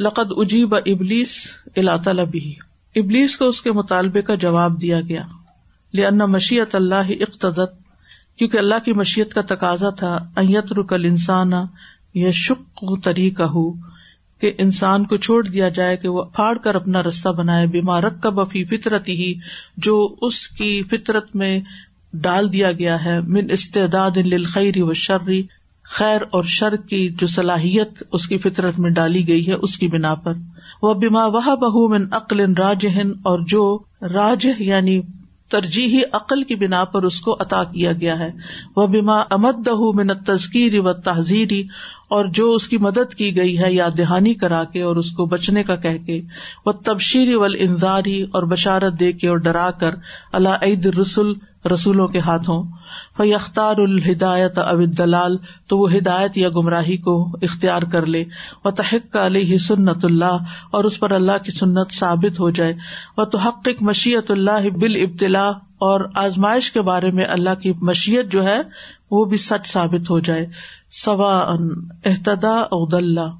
[0.00, 1.34] لقد اجیب ابلیس
[1.76, 2.54] اللہ بھی
[2.96, 5.22] ابلیس کو اس کے مطالبے کا جواب دیا گیا۔
[5.94, 7.70] لأن مشیت اللہ اقتدت
[8.38, 11.52] کیونکہ اللہ کی مشیت کا تقاضا تھا ایت رکل انسان
[12.16, 13.70] یا شک طریقہ ہو
[14.40, 18.28] کہ انسان کو چھوڑ دیا جائے کہ وہ پھاڑ کر اپنا رستہ بنائے بیمارک کا
[18.30, 19.32] بفی فطرت ہی
[19.76, 21.60] جو اس کی فطرت میں
[22.14, 25.42] ڈال دیا گیا ہے، من استعداد للخیر و شرری
[25.86, 29.86] خیر اور شر کی جو صلاحیت اس کی فطرت میں ڈالی گئی ہے، اس کی
[29.86, 30.32] بنا پر۔
[30.82, 32.86] وہ بیما وہ بہ من عقل راج
[33.22, 35.00] اور جو راج یعنی
[35.50, 38.30] ترجیحی عقل کی بنا پر اس کو عطا کیا گیا ہے۔
[38.76, 41.60] وہ بیما امد دہ من تذکیری و تحزیری
[42.08, 45.26] اور جو اس کی مدد کی گئی ہے یا دہانی کرا کے اور اس کو
[45.26, 46.20] بچنے کا کہہ کے۔
[46.66, 49.94] وہ تبشیری و انضاری اور بشارت دے کے اور ڈرا کر۔
[50.32, 51.34] اللہ عید رسول
[51.72, 52.64] رسولوں کے ہاتھوں۔
[53.16, 55.36] فیختار الہدایت اب دلال
[55.68, 58.24] تو وہ ہدایت یا گمراہی کو اختیار کر لے۔
[58.64, 60.38] و تحق علیہ سنت اللہ
[60.70, 62.74] اور اس پر اللہ کی سنت ثابت ہو جائے۔
[63.16, 65.48] و تو حقیق مشیت اللہ بال ابتلا
[65.78, 68.58] اور آزمائش کے بارے میں اللہ کی مشیت جو ہے
[69.10, 70.46] وہ بھی سچ ثابت ہو جائے۔
[70.90, 71.38] سوا
[72.04, 73.30] احتدا عد اللہ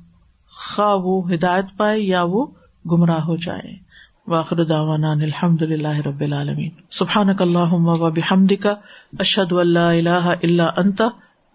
[0.76, 2.46] خواہ وہ ہدایت پائے یا وہ
[2.90, 3.85] گمراہ ہو جائے۔
[4.28, 6.70] واخر داوانا الحمد للہ رب العالمین.
[6.90, 8.74] سبحان اللہ و بحمد کا
[9.18, 11.02] اشد اللہ اللہ اللہ انت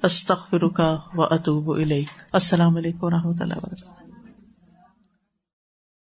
[0.03, 1.69] استخر کا و اطوب
[2.33, 4.10] السلام علیکم و رحمۃ اللہ وبرکاتہ